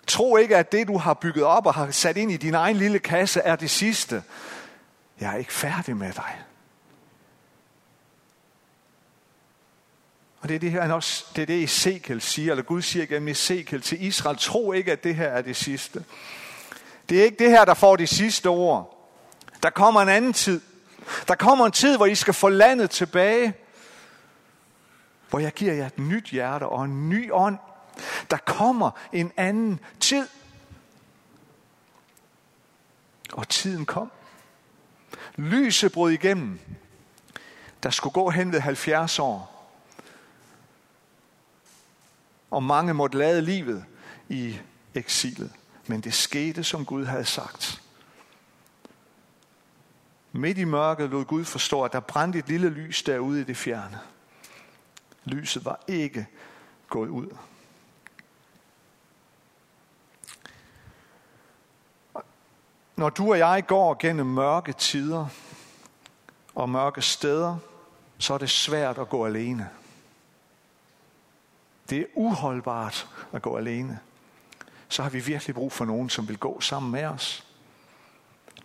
Tro 0.07 0.37
ikke, 0.37 0.57
at 0.57 0.71
det, 0.71 0.87
du 0.87 0.97
har 0.97 1.13
bygget 1.13 1.43
op 1.43 1.65
og 1.65 1.73
har 1.73 1.91
sat 1.91 2.17
ind 2.17 2.31
i 2.31 2.37
din 2.37 2.53
egen 2.53 2.77
lille 2.77 2.99
kasse, 2.99 3.39
er 3.39 3.55
det 3.55 3.69
sidste. 3.69 4.23
Jeg 5.19 5.33
er 5.33 5.37
ikke 5.37 5.53
færdig 5.53 5.97
med 5.97 6.13
dig. 6.13 6.41
Og 10.39 10.49
det 10.49 10.55
er 10.55 10.59
det 10.59 10.71
her 10.71 10.81
han 10.81 10.91
også, 10.91 11.25
det 11.35 11.41
er 11.41 11.45
det 11.45 11.63
Ezekiel 11.63 12.21
siger, 12.21 12.51
eller 12.51 12.63
Gud 12.63 12.81
siger 12.81 13.05
gennem 13.05 13.27
Ezekiel 13.27 13.81
til 13.81 14.03
Israel, 14.03 14.37
tro 14.37 14.71
ikke, 14.71 14.91
at 14.91 15.03
det 15.03 15.15
her 15.15 15.27
er 15.27 15.41
det 15.41 15.55
sidste. 15.55 16.05
Det 17.09 17.19
er 17.19 17.23
ikke 17.23 17.39
det 17.39 17.49
her, 17.49 17.65
der 17.65 17.73
får 17.73 17.95
de 17.95 18.07
sidste 18.07 18.47
ord. 18.47 18.96
Der 19.63 19.69
kommer 19.69 20.01
en 20.01 20.09
anden 20.09 20.33
tid. 20.33 20.61
Der 21.27 21.35
kommer 21.35 21.65
en 21.65 21.71
tid, 21.71 21.97
hvor 21.97 22.05
I 22.05 22.15
skal 22.15 22.33
få 22.33 22.49
landet 22.49 22.89
tilbage. 22.89 23.53
Hvor 25.29 25.39
jeg 25.39 25.53
giver 25.53 25.73
jer 25.73 25.85
et 25.85 25.99
nyt 25.99 26.25
hjerte 26.25 26.63
og 26.63 26.85
en 26.85 27.09
ny 27.09 27.31
ånd. 27.31 27.57
Der 28.31 28.37
kommer 28.37 28.91
en 29.13 29.31
anden 29.37 29.79
tid. 29.99 30.27
Og 33.33 33.49
tiden 33.49 33.85
kom. 33.85 34.11
Lyset 35.35 35.91
brød 35.91 36.11
igennem. 36.11 36.59
Der 37.83 37.89
skulle 37.89 38.13
gå 38.13 38.29
hen 38.29 38.51
ved 38.51 38.59
70 38.59 39.19
år. 39.19 39.53
Og 42.51 42.63
mange 42.63 42.93
måtte 42.93 43.17
lade 43.17 43.41
livet 43.41 43.85
i 44.29 44.59
eksilet. 44.93 45.51
Men 45.87 46.01
det 46.01 46.13
skete, 46.13 46.63
som 46.63 46.85
Gud 46.85 47.05
havde 47.05 47.25
sagt. 47.25 47.81
Midt 50.31 50.57
i 50.57 50.63
mørket 50.63 51.09
lod 51.09 51.25
Gud 51.25 51.45
forstå, 51.45 51.83
at 51.83 51.93
der 51.93 51.99
brændte 51.99 52.39
et 52.39 52.47
lille 52.47 52.69
lys 52.69 53.03
derude 53.03 53.41
i 53.41 53.43
det 53.43 53.57
fjerne. 53.57 53.99
Lyset 55.25 55.65
var 55.65 55.79
ikke 55.87 56.27
gået 56.89 57.09
ud. 57.09 57.27
Når 62.95 63.09
du 63.09 63.31
og 63.31 63.39
jeg 63.39 63.63
går 63.67 63.97
gennem 63.99 64.25
mørke 64.25 64.73
tider 64.73 65.27
og 66.55 66.69
mørke 66.69 67.01
steder, 67.01 67.57
så 68.17 68.33
er 68.33 68.37
det 68.37 68.49
svært 68.49 68.97
at 68.97 69.09
gå 69.09 69.25
alene. 69.25 69.69
Det 71.89 71.99
er 71.99 72.05
uholdbart 72.15 73.07
at 73.33 73.41
gå 73.41 73.57
alene. 73.57 73.99
Så 74.89 75.03
har 75.03 75.09
vi 75.09 75.19
virkelig 75.19 75.55
brug 75.55 75.71
for 75.71 75.85
nogen, 75.85 76.09
som 76.09 76.27
vil 76.27 76.37
gå 76.37 76.61
sammen 76.61 76.91
med 76.91 77.05
os. 77.05 77.46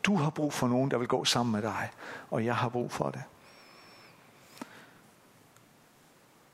Du 0.05 0.17
har 0.17 0.31
brug 0.31 0.53
for 0.53 0.69
nogen, 0.69 0.91
der 0.91 0.99
vil 0.99 1.09
gå 1.09 1.25
sammen 1.25 1.53
med 1.53 1.63
dig, 1.63 1.91
og 2.31 2.45
jeg 2.45 2.57
har 2.57 2.69
brug 2.69 2.93
for 2.93 3.11
det. 3.11 3.23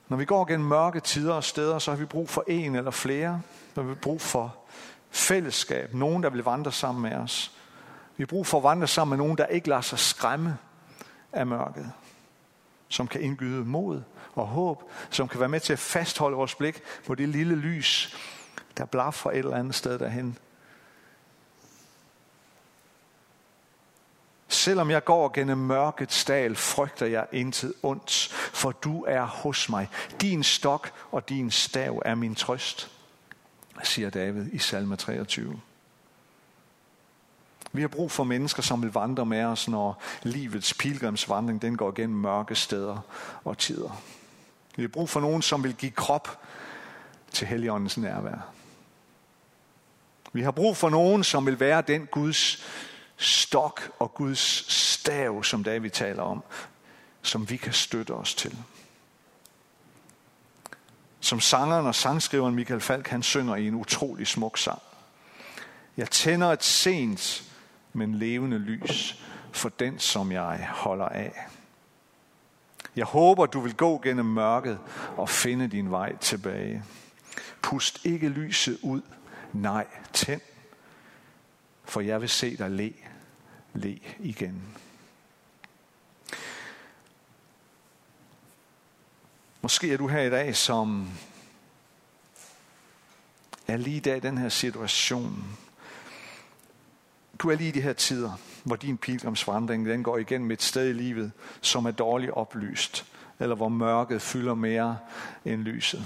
Når 0.07 0.17
vi 0.17 0.25
går 0.25 0.45
gennem 0.45 0.67
mørke 0.67 0.99
tider 0.99 1.33
og 1.33 1.43
steder, 1.43 1.79
så 1.79 1.91
har 1.91 1.97
vi 1.97 2.05
brug 2.05 2.29
for 2.29 2.43
en 2.47 2.75
eller 2.75 2.91
flere. 2.91 3.41
Når 3.75 3.83
vi 3.83 3.89
har 3.89 3.95
brug 3.95 4.21
for 4.21 4.55
fællesskab, 5.09 5.93
nogen, 5.93 6.23
der 6.23 6.29
vil 6.29 6.43
vandre 6.43 6.71
sammen 6.71 7.01
med 7.01 7.13
os. 7.13 7.55
Vi 8.17 8.21
har 8.23 8.27
brug 8.27 8.47
for 8.47 8.57
at 8.57 8.63
vandre 8.63 8.87
sammen 8.87 9.17
med 9.17 9.25
nogen, 9.25 9.37
der 9.37 9.45
ikke 9.45 9.69
lader 9.69 9.81
sig 9.81 9.99
skræmme 9.99 10.57
af 11.33 11.47
mørket. 11.47 11.91
Som 12.87 13.07
kan 13.07 13.21
indgyde 13.21 13.65
mod 13.65 14.01
og 14.35 14.47
håb. 14.47 14.91
Som 15.09 15.27
kan 15.27 15.39
være 15.39 15.49
med 15.49 15.59
til 15.59 15.73
at 15.73 15.79
fastholde 15.79 16.37
vores 16.37 16.55
blik 16.55 16.81
på 17.07 17.15
det 17.15 17.29
lille 17.29 17.55
lys, 17.55 18.17
der 18.77 18.85
blaffer 18.85 19.31
et 19.31 19.37
eller 19.37 19.57
andet 19.57 19.75
sted 19.75 19.99
derhen. 19.99 20.37
Selvom 24.51 24.91
jeg 24.91 25.03
går 25.03 25.29
gennem 25.33 25.57
mørkets 25.57 26.25
dal, 26.25 26.55
frygter 26.55 27.05
jeg 27.05 27.25
intet 27.31 27.73
ondt, 27.83 28.27
for 28.33 28.71
du 28.71 29.05
er 29.07 29.25
hos 29.25 29.69
mig. 29.69 29.89
Din 30.21 30.43
stok 30.43 30.91
og 31.11 31.29
din 31.29 31.51
stav 31.51 32.01
er 32.05 32.15
min 32.15 32.35
trøst, 32.35 32.91
siger 33.83 34.09
David 34.09 34.53
i 34.53 34.57
salme 34.57 34.95
23. 34.95 35.59
Vi 37.71 37.81
har 37.81 37.87
brug 37.87 38.11
for 38.11 38.23
mennesker, 38.23 38.61
som 38.61 38.81
vil 38.81 38.91
vandre 38.91 39.25
med 39.25 39.43
os, 39.43 39.67
når 39.67 40.01
livets 40.23 40.73
pilgrimsvandring 40.73 41.61
den 41.61 41.77
går 41.77 41.91
gennem 41.91 42.19
mørke 42.19 42.55
steder 42.55 42.97
og 43.43 43.57
tider. 43.57 44.01
Vi 44.75 44.83
har 44.83 44.87
brug 44.87 45.09
for 45.09 45.19
nogen, 45.19 45.41
som 45.41 45.63
vil 45.63 45.75
give 45.75 45.91
krop 45.91 46.39
til 47.31 47.47
Helligåndens 47.47 47.97
nærvær. 47.97 48.49
Vi 50.33 50.41
har 50.41 50.51
brug 50.51 50.77
for 50.77 50.89
nogen, 50.89 51.23
som 51.23 51.45
vil 51.45 51.59
være 51.59 51.81
den 51.81 52.05
Guds 52.05 52.65
stok 53.19 53.91
og 53.99 54.13
Guds 54.13 54.73
stav, 54.73 55.43
som 55.43 55.63
David 55.63 55.89
taler 55.89 56.23
om, 56.23 56.43
som 57.21 57.49
vi 57.49 57.57
kan 57.57 57.73
støtte 57.73 58.11
os 58.13 58.35
til. 58.35 58.57
Som 61.19 61.39
sangeren 61.39 61.85
og 61.85 61.95
sangskriveren 61.95 62.55
Michael 62.55 62.81
Falk, 62.81 63.07
han 63.07 63.23
synger 63.23 63.55
i 63.55 63.67
en 63.67 63.75
utrolig 63.75 64.27
smuk 64.27 64.57
sang. 64.57 64.81
Jeg 65.97 66.09
tænder 66.09 66.51
et 66.51 66.63
sent, 66.63 67.43
men 67.93 68.15
levende 68.15 68.57
lys 68.57 69.23
for 69.51 69.69
den, 69.69 69.99
som 69.99 70.31
jeg 70.31 70.69
holder 70.71 71.05
af. 71.05 71.47
Jeg 72.95 73.05
håber, 73.05 73.45
du 73.45 73.59
vil 73.59 73.75
gå 73.75 74.01
gennem 74.03 74.25
mørket 74.25 74.79
og 75.17 75.29
finde 75.29 75.67
din 75.67 75.91
vej 75.91 76.15
tilbage. 76.15 76.83
Pust 77.61 78.05
ikke 78.05 78.29
lyset 78.29 78.79
ud. 78.81 79.01
Nej, 79.53 79.87
tænd. 80.13 80.41
For 81.85 82.01
jeg 82.01 82.21
vil 82.21 82.29
se 82.29 82.57
dig 82.57 82.71
le, 82.71 82.93
le 83.73 83.99
igen. 84.19 84.77
Måske 89.61 89.93
er 89.93 89.97
du 89.97 90.07
her 90.07 90.21
i 90.21 90.29
dag, 90.29 90.55
som 90.55 91.09
er 93.67 93.77
lige 93.77 93.99
der 93.99 94.15
i 94.15 94.19
den 94.19 94.37
her 94.37 94.49
situation. 94.49 95.57
Du 97.39 97.49
er 97.49 97.55
lige 97.55 97.69
i 97.69 97.71
de 97.71 97.81
her 97.81 97.93
tider, 97.93 98.31
hvor 98.63 98.75
din 98.75 98.97
pilgrimsvandring 98.97 99.85
den 99.85 100.03
går 100.03 100.17
igennem 100.17 100.51
et 100.51 100.61
sted 100.61 100.89
i 100.89 100.93
livet, 100.93 101.31
som 101.61 101.85
er 101.85 101.91
dårligt 101.91 102.31
oplyst, 102.31 103.05
eller 103.39 103.55
hvor 103.55 103.69
mørket 103.69 104.21
fylder 104.21 104.53
mere 104.53 104.97
end 105.45 105.61
lyset. 105.61 106.05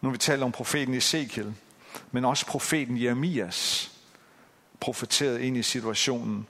Nu 0.00 0.10
vi 0.10 0.18
taler 0.18 0.44
om 0.44 0.52
profeten 0.52 0.94
Ezekiel, 0.94 1.54
men 2.10 2.24
også 2.24 2.46
profeten 2.46 3.02
Jeremias 3.02 3.92
profeteret 4.80 5.40
ind 5.40 5.56
i 5.56 5.62
situationen, 5.62 6.46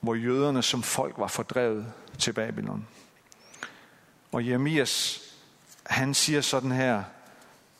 hvor 0.00 0.14
jøderne 0.14 0.62
som 0.62 0.82
folk 0.82 1.18
var 1.18 1.26
fordrevet 1.26 1.92
til 2.18 2.32
Babylon. 2.32 2.86
Og 4.32 4.46
Jeremias, 4.46 5.22
han 5.86 6.14
siger 6.14 6.40
sådan 6.40 6.72
her, 6.72 7.02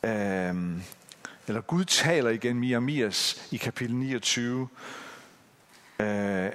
øh, 0.03 0.55
eller 1.47 1.61
Gud 1.61 1.85
taler 1.85 2.31
igen 2.31 2.61
med 2.61 2.69
Jeremias 2.69 3.49
i 3.51 3.57
kapitel 3.57 3.97
29, 3.97 4.69
øh, 5.99 6.51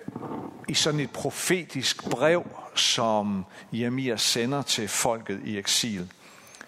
i 0.68 0.74
sådan 0.74 1.00
et 1.00 1.12
profetisk 1.12 2.10
brev, 2.10 2.48
som 2.76 3.46
Jeremias 3.72 4.22
sender 4.22 4.62
til 4.62 4.88
folket 4.88 5.42
i 5.46 5.58
eksil 5.58 6.12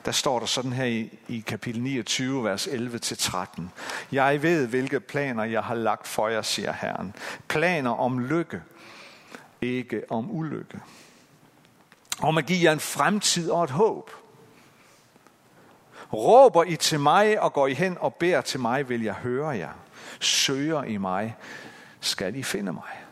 der 0.05 0.11
står 0.11 0.39
der 0.39 0.45
sådan 0.45 0.73
her 0.73 0.85
i, 0.85 1.19
i 1.27 1.39
kapitel 1.39 1.81
29, 1.81 2.43
vers 2.43 2.67
11-13. 2.67 3.61
Jeg 4.11 4.41
ved, 4.41 4.67
hvilke 4.67 4.99
planer 4.99 5.43
jeg 5.43 5.63
har 5.63 5.75
lagt 5.75 6.07
for 6.07 6.27
jer, 6.27 6.41
siger 6.41 6.73
Herren. 6.73 7.15
Planer 7.47 7.91
om 7.91 8.19
lykke, 8.19 8.61
ikke 9.61 10.03
om 10.09 10.31
ulykke. 10.31 10.79
Om 12.19 12.37
at 12.37 12.45
give 12.45 12.63
jer 12.63 12.71
en 12.71 12.79
fremtid 12.79 13.49
og 13.49 13.63
et 13.63 13.69
håb. 13.69 14.11
Råber 16.13 16.63
I 16.63 16.75
til 16.75 16.99
mig 16.99 17.41
og 17.41 17.53
går 17.53 17.67
I 17.67 17.73
hen 17.73 17.97
og 17.99 18.15
beder 18.15 18.41
til 18.41 18.59
mig, 18.59 18.89
vil 18.89 19.03
jeg 19.03 19.13
høre 19.13 19.47
jer. 19.47 19.71
Søger 20.19 20.83
I 20.83 20.97
mig, 20.97 21.35
skal 21.99 22.35
I 22.35 22.43
finde 22.43 22.73
mig. 22.73 23.03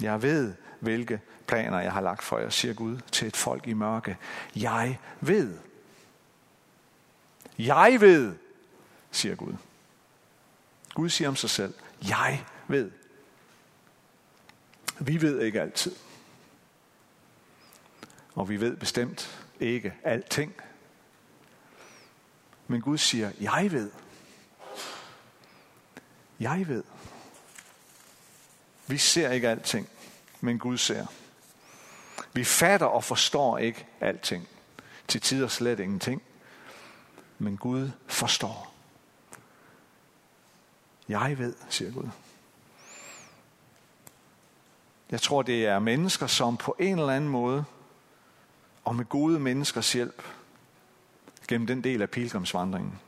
Jeg 0.00 0.22
ved, 0.22 0.54
hvilke 0.80 1.20
planer 1.46 1.80
jeg 1.80 1.92
har 1.92 2.00
lagt 2.00 2.22
for 2.22 2.38
jer, 2.38 2.48
siger 2.48 2.74
Gud 2.74 3.00
til 3.12 3.28
et 3.28 3.36
folk 3.36 3.66
i 3.66 3.72
mørke. 3.72 4.16
Jeg 4.56 4.98
ved. 5.20 5.58
Jeg 7.58 7.96
ved, 8.00 8.34
siger 9.10 9.34
Gud. 9.34 9.54
Gud 10.94 11.08
siger 11.08 11.28
om 11.28 11.36
sig 11.36 11.50
selv, 11.50 11.74
jeg 12.08 12.44
ved. 12.68 12.90
Vi 15.00 15.20
ved 15.20 15.40
ikke 15.40 15.60
altid. 15.60 15.94
Og 18.34 18.48
vi 18.48 18.60
ved 18.60 18.76
bestemt 18.76 19.46
ikke 19.60 19.94
alting. 20.02 20.54
Men 22.66 22.80
Gud 22.80 22.98
siger, 22.98 23.30
jeg 23.40 23.68
ved. 23.72 23.90
Jeg 26.40 26.68
ved. 26.68 26.84
Vi 28.86 28.98
ser 28.98 29.30
ikke 29.30 29.48
alting, 29.48 29.88
men 30.40 30.58
Gud 30.58 30.78
ser. 30.78 31.06
Vi 32.34 32.44
fatter 32.44 32.86
og 32.86 33.04
forstår 33.04 33.58
ikke 33.58 33.86
alting. 34.00 34.48
Til 35.08 35.20
tider 35.20 35.48
slet 35.48 35.80
ingenting. 35.80 36.22
Men 37.38 37.56
Gud 37.56 37.90
forstår. 38.06 38.74
Jeg 41.08 41.38
ved, 41.38 41.54
siger 41.68 41.92
Gud. 41.92 42.08
Jeg 45.10 45.20
tror, 45.20 45.42
det 45.42 45.66
er 45.66 45.78
mennesker, 45.78 46.26
som 46.26 46.56
på 46.56 46.76
en 46.78 46.98
eller 46.98 47.12
anden 47.12 47.30
måde, 47.30 47.64
og 48.84 48.96
med 48.96 49.04
gode 49.04 49.40
menneskers 49.40 49.92
hjælp, 49.92 50.22
gennem 51.48 51.66
den 51.66 51.84
del 51.84 52.02
af 52.02 52.10
pilgrimsvandringen, 52.10 53.00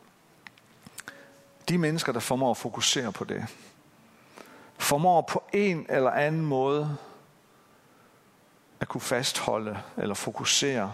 de 1.68 1.78
mennesker, 1.78 2.12
der 2.12 2.20
formår 2.20 2.50
at 2.50 2.56
fokusere 2.56 3.12
på 3.12 3.24
det, 3.24 3.46
formår 4.78 5.20
på 5.20 5.42
en 5.52 5.86
eller 5.88 6.10
anden 6.10 6.46
måde 6.46 6.96
at 8.80 8.88
kunne 8.88 9.00
fastholde 9.00 9.82
eller 9.96 10.14
fokusere 10.14 10.92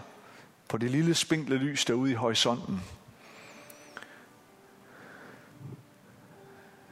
på 0.67 0.77
det 0.77 0.91
lille 0.91 1.15
spinkle 1.15 1.57
lys 1.57 1.85
derude 1.85 2.11
i 2.11 2.13
horisonten. 2.13 2.81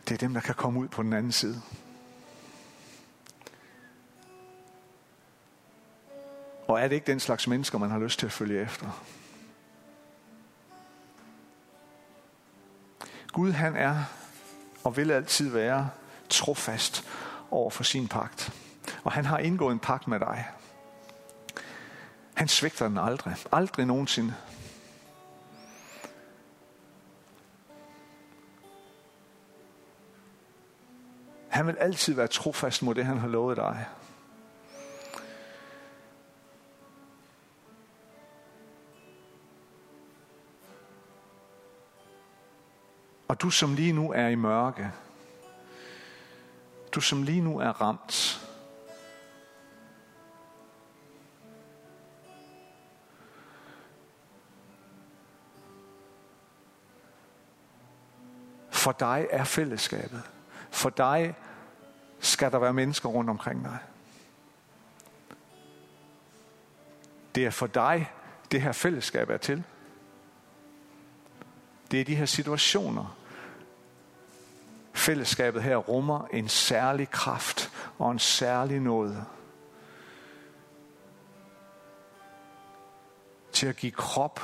Det 0.08 0.14
er 0.14 0.18
dem, 0.18 0.34
der 0.34 0.42
kan 0.42 0.56
komme 0.56 0.80
ud 0.80 0.88
på 0.88 1.04
den 1.04 1.14
anden 1.14 1.32
side. 1.32 1.62
Og 6.68 6.82
er 6.82 6.88
det 6.88 6.96
ikke 6.96 7.12
den 7.12 7.20
slags 7.20 7.48
mennesker, 7.48 7.78
man 7.78 7.90
har 7.90 8.00
lyst 8.00 8.20
til 8.20 8.26
at 8.26 8.32
følge 8.32 8.62
efter? 8.62 9.04
Gud 13.32 13.52
han 13.52 13.76
er 13.76 14.04
og 14.84 14.98
vil 14.98 15.12
altid 15.12 15.50
være 15.50 15.90
trofast 16.30 17.06
over 17.52 17.70
for 17.70 17.84
sin 17.84 18.08
pagt. 18.08 18.54
Og 19.04 19.12
han 19.12 19.26
har 19.26 19.38
indgået 19.38 19.74
en 19.74 19.80
pagt 19.80 20.08
med 20.08 20.20
dig. 20.20 20.46
Han 22.42 22.48
svigter 22.48 22.88
den 22.88 22.98
aldrig. 22.98 23.36
Aldrig 23.52 23.86
nogensinde. 23.86 24.34
Han 31.50 31.68
vil 31.68 31.76
altid 31.76 32.14
være 32.14 32.28
trofast 32.28 32.84
mod 32.84 32.96
det, 32.96 33.06
han 33.06 33.18
har 33.18 33.28
lovet 33.28 33.58
dig. 33.58 33.86
Og 43.28 43.42
du 43.42 43.50
som 43.50 43.74
lige 43.74 43.94
nu 43.94 44.12
er 44.12 44.28
i 44.28 44.36
mørke, 44.36 44.92
du 46.92 47.02
som 47.02 47.24
lige 47.24 47.42
nu 47.42 47.60
er 47.60 47.82
ramt, 47.82 48.42
For 58.82 58.91
dig 58.91 59.28
er 59.30 59.44
fællesskabet. 59.44 60.22
For 60.72 60.89
dig 60.89 61.36
skal 62.20 62.52
der 62.52 62.60
være 62.60 62.74
mennesker 62.74 63.10
rundt 63.10 63.30
omkring 63.30 63.63
dig. 63.63 63.78
Det 67.36 67.46
er 67.46 67.50
for 67.50 67.67
dig, 67.67 68.12
det 68.52 68.62
her 68.62 68.72
fællesskab 68.72 69.30
er 69.30 69.38
til. 69.38 69.63
Det 71.91 72.02
er 72.02 72.06
de 72.06 72.15
her 72.15 72.26
situationer, 72.26 73.17
Fællesskabet 74.94 75.63
her 75.63 75.78
rummer 75.78 76.28
en 76.32 76.50
særlig 76.50 77.10
kraft 77.10 77.72
og 78.00 78.12
en 78.12 78.20
særlig 78.20 78.80
nåde. 78.80 79.26
Til 83.52 83.67
at 83.67 83.76
give 83.76 83.91
krop 83.91 84.39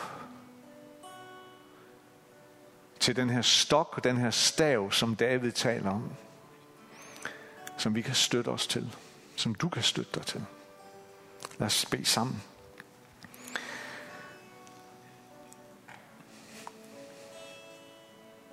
til 3.08 3.15
den 3.15 3.30
her 3.30 3.41
stok, 3.41 4.04
den 4.04 4.17
her 4.17 4.32
stav, 4.32 4.91
som 4.91 5.15
David 5.15 5.52
taler 5.52 5.91
om. 5.91 6.12
Som 7.78 7.96
vi 7.96 8.02
kan 8.02 8.15
støtte 8.15 8.50
os 8.50 8.67
til. 8.67 8.96
Som 9.36 9.56
du 9.56 9.70
kan 9.70 9.84
støtte 9.84 10.12
dig 10.15 10.26
til. 10.26 10.46
Lad 11.58 11.65
os 11.65 11.86
bede 11.86 12.06
sammen. 12.06 12.43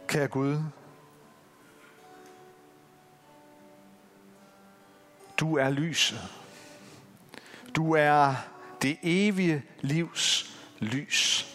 Kære 0.09 0.29
Gud, 0.29 0.59
Du 5.41 5.57
er 5.57 5.71
lyset. 5.71 6.21
Du 7.77 7.93
er 7.93 8.35
det 8.83 8.99
evige 9.03 9.63
livs 9.81 10.57
lys. 10.79 11.54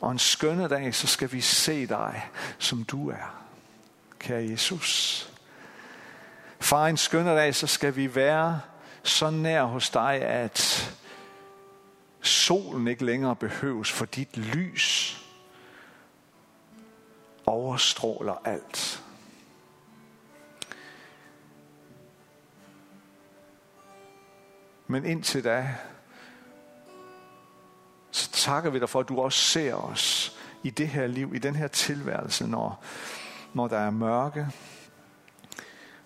Og 0.00 0.10
en 0.10 0.18
skønne 0.18 0.68
dag, 0.68 0.94
så 0.94 1.06
skal 1.06 1.32
vi 1.32 1.40
se 1.40 1.86
dig, 1.86 2.30
som 2.58 2.84
du 2.84 3.10
er, 3.10 3.44
kære 4.18 4.50
Jesus. 4.50 5.26
Far, 6.60 6.86
en 6.86 6.96
skønne 6.96 7.30
dag, 7.30 7.54
så 7.54 7.66
skal 7.66 7.96
vi 7.96 8.14
være 8.14 8.60
så 9.02 9.30
nær 9.30 9.64
hos 9.64 9.90
dig, 9.90 10.22
at 10.22 10.90
solen 12.20 12.88
ikke 12.88 13.04
længere 13.04 13.36
behøves, 13.36 13.92
for 13.92 14.04
dit 14.04 14.36
lys 14.36 15.16
overstråler 17.46 18.42
alt. 18.44 19.02
Men 24.86 25.04
indtil 25.04 25.44
da, 25.44 25.74
så 28.20 28.30
takker 28.32 28.70
vi 28.70 28.78
dig 28.78 28.88
for, 28.88 29.00
at 29.00 29.08
du 29.08 29.20
også 29.20 29.38
ser 29.38 29.74
os 29.74 30.36
i 30.62 30.70
det 30.70 30.88
her 30.88 31.06
liv, 31.06 31.34
i 31.34 31.38
den 31.38 31.56
her 31.56 31.68
tilværelse, 31.68 32.46
når, 32.46 32.84
når 33.54 33.68
der 33.68 33.78
er 33.78 33.90
mørke, 33.90 34.46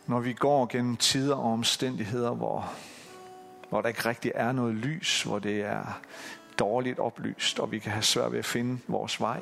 når 0.07 0.20
vi 0.20 0.33
går 0.33 0.66
gennem 0.66 0.96
tider 0.96 1.35
og 1.35 1.53
omstændigheder, 1.53 2.31
hvor, 2.31 2.72
hvor 3.68 3.81
der 3.81 3.88
ikke 3.88 4.09
rigtig 4.09 4.33
er 4.35 4.53
noget 4.53 4.74
lys, 4.74 5.22
hvor 5.22 5.38
det 5.38 5.61
er 5.61 6.00
dårligt 6.59 6.98
oplyst, 6.98 7.59
og 7.59 7.72
vi 7.72 7.79
kan 7.79 7.92
have 7.92 8.03
svært 8.03 8.33
ved 8.33 8.38
at 8.38 8.44
finde 8.44 8.79
vores 8.88 9.20
vej. 9.20 9.40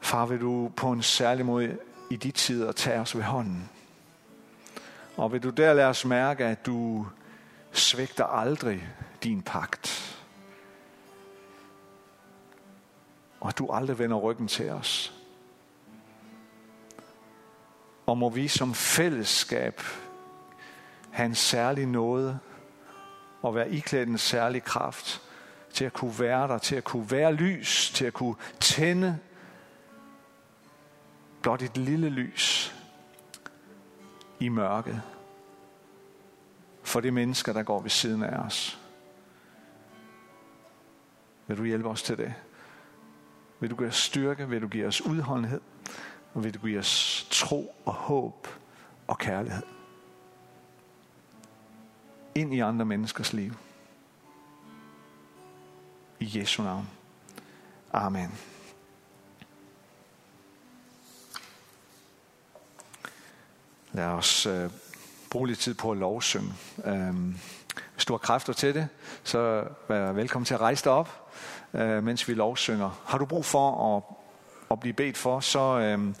Far, 0.00 0.26
vil 0.26 0.40
du 0.40 0.72
på 0.76 0.92
en 0.92 1.02
særlig 1.02 1.46
måde 1.46 1.78
i 2.10 2.16
de 2.16 2.30
tider 2.30 2.72
tage 2.72 3.00
os 3.00 3.16
ved 3.16 3.22
hånden. 3.22 3.70
Og 5.16 5.32
vil 5.32 5.42
du 5.42 5.50
der 5.50 5.72
lade 5.72 5.88
os 5.88 6.04
mærke, 6.04 6.44
at 6.44 6.66
du 6.66 7.06
svigter 7.72 8.24
aldrig 8.24 8.88
din 9.22 9.42
pagt. 9.42 10.14
Og 13.40 13.58
du 13.58 13.70
aldrig 13.72 13.98
vender 13.98 14.16
ryggen 14.16 14.48
til 14.48 14.70
os. 14.70 15.14
Og 18.06 18.18
må 18.18 18.28
vi 18.28 18.48
som 18.48 18.74
fællesskab 18.74 19.82
have 21.10 21.26
en 21.26 21.34
særlig 21.34 21.86
nåde 21.86 22.38
og 23.42 23.54
være 23.54 23.70
iklædt 23.70 24.08
en 24.08 24.18
særlig 24.18 24.62
kraft 24.62 25.22
til 25.72 25.84
at 25.84 25.92
kunne 25.92 26.18
være 26.18 26.48
der, 26.48 26.58
til 26.58 26.76
at 26.76 26.84
kunne 26.84 27.10
være 27.10 27.32
lys, 27.32 27.90
til 27.94 28.04
at 28.04 28.12
kunne 28.12 28.34
tænde 28.60 29.18
blot 31.42 31.62
et 31.62 31.76
lille 31.76 32.08
lys 32.08 32.74
i 34.40 34.48
mørket 34.48 35.02
for 36.88 37.00
de 37.00 37.10
mennesker, 37.10 37.52
der 37.52 37.62
går 37.62 37.80
ved 37.82 37.90
siden 37.90 38.22
af 38.22 38.38
os. 38.38 38.80
Vil 41.46 41.56
du 41.56 41.64
hjælpe 41.64 41.88
os 41.88 42.02
til 42.02 42.18
det? 42.18 42.34
Vil 43.60 43.70
du 43.70 43.76
give 43.76 43.88
os 43.88 43.96
styrke? 43.96 44.48
Vil 44.48 44.62
du 44.62 44.68
give 44.68 44.86
os 44.86 45.00
udholdenhed? 45.00 45.60
Og 46.34 46.44
vil 46.44 46.54
du 46.54 46.58
give 46.58 46.78
os 46.78 47.26
tro 47.30 47.74
og 47.84 47.92
håb 47.92 48.48
og 49.06 49.18
kærlighed? 49.18 49.62
Ind 52.34 52.54
i 52.54 52.60
andre 52.60 52.84
menneskers 52.84 53.32
liv. 53.32 53.54
I 56.20 56.38
Jesu 56.38 56.62
navn. 56.62 56.88
Amen. 57.92 58.38
Lad 63.92 64.06
os 64.06 64.46
øh, 64.46 64.70
bruge 65.30 65.46
lidt 65.46 65.58
tid 65.58 65.74
på 65.74 65.90
at 65.90 65.96
lovsynge. 65.96 66.52
Øhm, 66.84 67.38
hvis 67.94 68.04
du 68.04 68.12
har 68.12 68.18
kræfter 68.18 68.52
til 68.52 68.74
det, 68.74 68.88
så 69.24 69.64
vær 69.88 70.12
velkommen 70.12 70.44
til 70.44 70.54
at 70.54 70.60
rejse 70.60 70.84
dig 70.84 70.92
op, 70.92 71.30
øh, 71.74 72.04
mens 72.04 72.28
vi 72.28 72.34
lovsynger. 72.34 73.02
Har 73.06 73.18
du 73.18 73.24
brug 73.24 73.44
for 73.44 73.96
at, 73.96 74.02
at 74.70 74.80
blive 74.80 74.92
bedt 74.92 75.16
for, 75.16 75.40
så, 75.40 75.78
øh, 75.78 76.14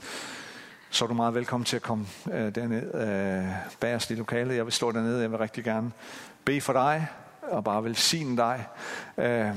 så 0.90 1.04
er 1.04 1.08
du 1.08 1.14
meget 1.14 1.34
velkommen 1.34 1.64
til 1.64 1.76
at 1.76 1.82
komme 1.82 2.06
øh, 2.32 2.54
derned 2.54 2.94
øh, 3.84 3.94
os 3.94 4.10
i 4.10 4.14
lokalet. 4.14 4.56
Jeg 4.56 4.64
vil 4.64 4.72
stå 4.72 4.92
dernede, 4.92 5.22
jeg 5.22 5.30
vil 5.30 5.38
rigtig 5.38 5.64
gerne 5.64 5.92
bede 6.44 6.60
for 6.60 6.72
dig, 6.72 7.06
og 7.42 7.64
bare 7.64 7.84
velsigne 7.84 8.36
dig. 8.36 8.66
Øh, 9.18 9.54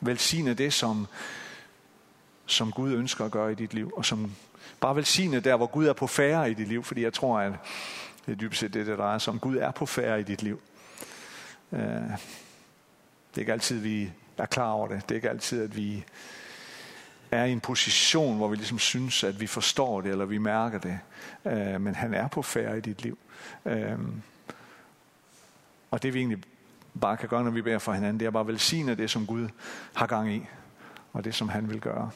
velsigne 0.00 0.54
det, 0.54 0.72
som, 0.72 1.06
som 2.46 2.72
Gud 2.72 2.92
ønsker 2.92 3.24
at 3.24 3.30
gøre 3.30 3.52
i 3.52 3.54
dit 3.54 3.74
liv, 3.74 3.92
og 3.96 4.04
som 4.04 4.32
bare 4.80 4.96
velsigne 4.96 5.40
der, 5.40 5.56
hvor 5.56 5.66
Gud 5.66 5.86
er 5.86 5.92
på 5.92 6.06
færre 6.06 6.50
i 6.50 6.54
dit 6.54 6.68
liv, 6.68 6.84
fordi 6.84 7.02
jeg 7.02 7.12
tror, 7.12 7.38
at 7.38 7.52
det 8.26 8.32
er 8.32 8.36
dybest 8.36 8.60
set 8.60 8.74
det, 8.74 8.86
det 8.86 8.98
drejer 8.98 9.18
sig 9.18 9.32
om. 9.32 9.38
Gud 9.38 9.56
er 9.56 9.70
på 9.70 9.86
færre 9.86 10.20
i 10.20 10.22
dit 10.22 10.42
liv. 10.42 10.60
Øh, 11.72 11.80
det 11.80 13.34
er 13.34 13.38
ikke 13.38 13.52
altid, 13.52 13.78
vi 13.78 14.10
er 14.38 14.46
klar 14.46 14.70
over 14.70 14.88
det. 14.88 15.02
Det 15.02 15.10
er 15.10 15.16
ikke 15.16 15.30
altid, 15.30 15.62
at 15.62 15.76
vi 15.76 16.04
er 17.30 17.44
i 17.44 17.52
en 17.52 17.60
position, 17.60 18.36
hvor 18.36 18.48
vi 18.48 18.56
ligesom 18.56 18.78
synes, 18.78 19.24
at 19.24 19.40
vi 19.40 19.46
forstår 19.46 20.00
det, 20.00 20.10
eller 20.10 20.24
vi 20.24 20.38
mærker 20.38 20.78
det. 20.78 20.98
Øh, 21.44 21.80
men 21.80 21.94
han 21.94 22.14
er 22.14 22.28
på 22.28 22.42
færre 22.42 22.78
i 22.78 22.80
dit 22.80 23.02
liv. 23.02 23.18
Øh, 23.64 23.98
og 25.90 26.02
det 26.02 26.14
vi 26.14 26.18
egentlig 26.18 26.42
bare 27.00 27.16
kan 27.16 27.28
gøre, 27.28 27.44
når 27.44 27.50
vi 27.50 27.62
beder 27.62 27.78
for 27.78 27.92
hinanden, 27.92 28.20
det 28.20 28.26
er 28.26 28.30
bare 28.30 28.40
at 28.40 28.46
velsigne 28.46 28.94
det, 28.94 29.10
som 29.10 29.26
Gud 29.26 29.48
har 29.94 30.06
gang 30.06 30.32
i, 30.32 30.46
og 31.12 31.24
det, 31.24 31.34
som 31.34 31.48
han 31.48 31.68
vil 31.68 31.80
gøre. 31.80 32.10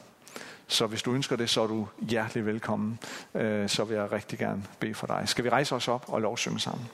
Så 0.68 0.86
hvis 0.86 1.02
du 1.02 1.14
ønsker 1.14 1.36
det, 1.36 1.50
så 1.50 1.62
er 1.62 1.66
du 1.66 1.88
hjertelig 2.08 2.46
velkommen. 2.46 2.98
Øh, 3.34 3.68
så 3.68 3.84
vil 3.84 3.96
jeg 3.96 4.12
rigtig 4.12 4.38
gerne 4.38 4.64
bede 4.80 4.94
for 4.94 5.06
dig. 5.06 5.22
Skal 5.26 5.44
vi 5.44 5.48
rejse 5.48 5.74
os 5.74 5.88
op 5.88 6.04
og 6.08 6.20
lovsynge 6.20 6.60
sammen? 6.60 6.88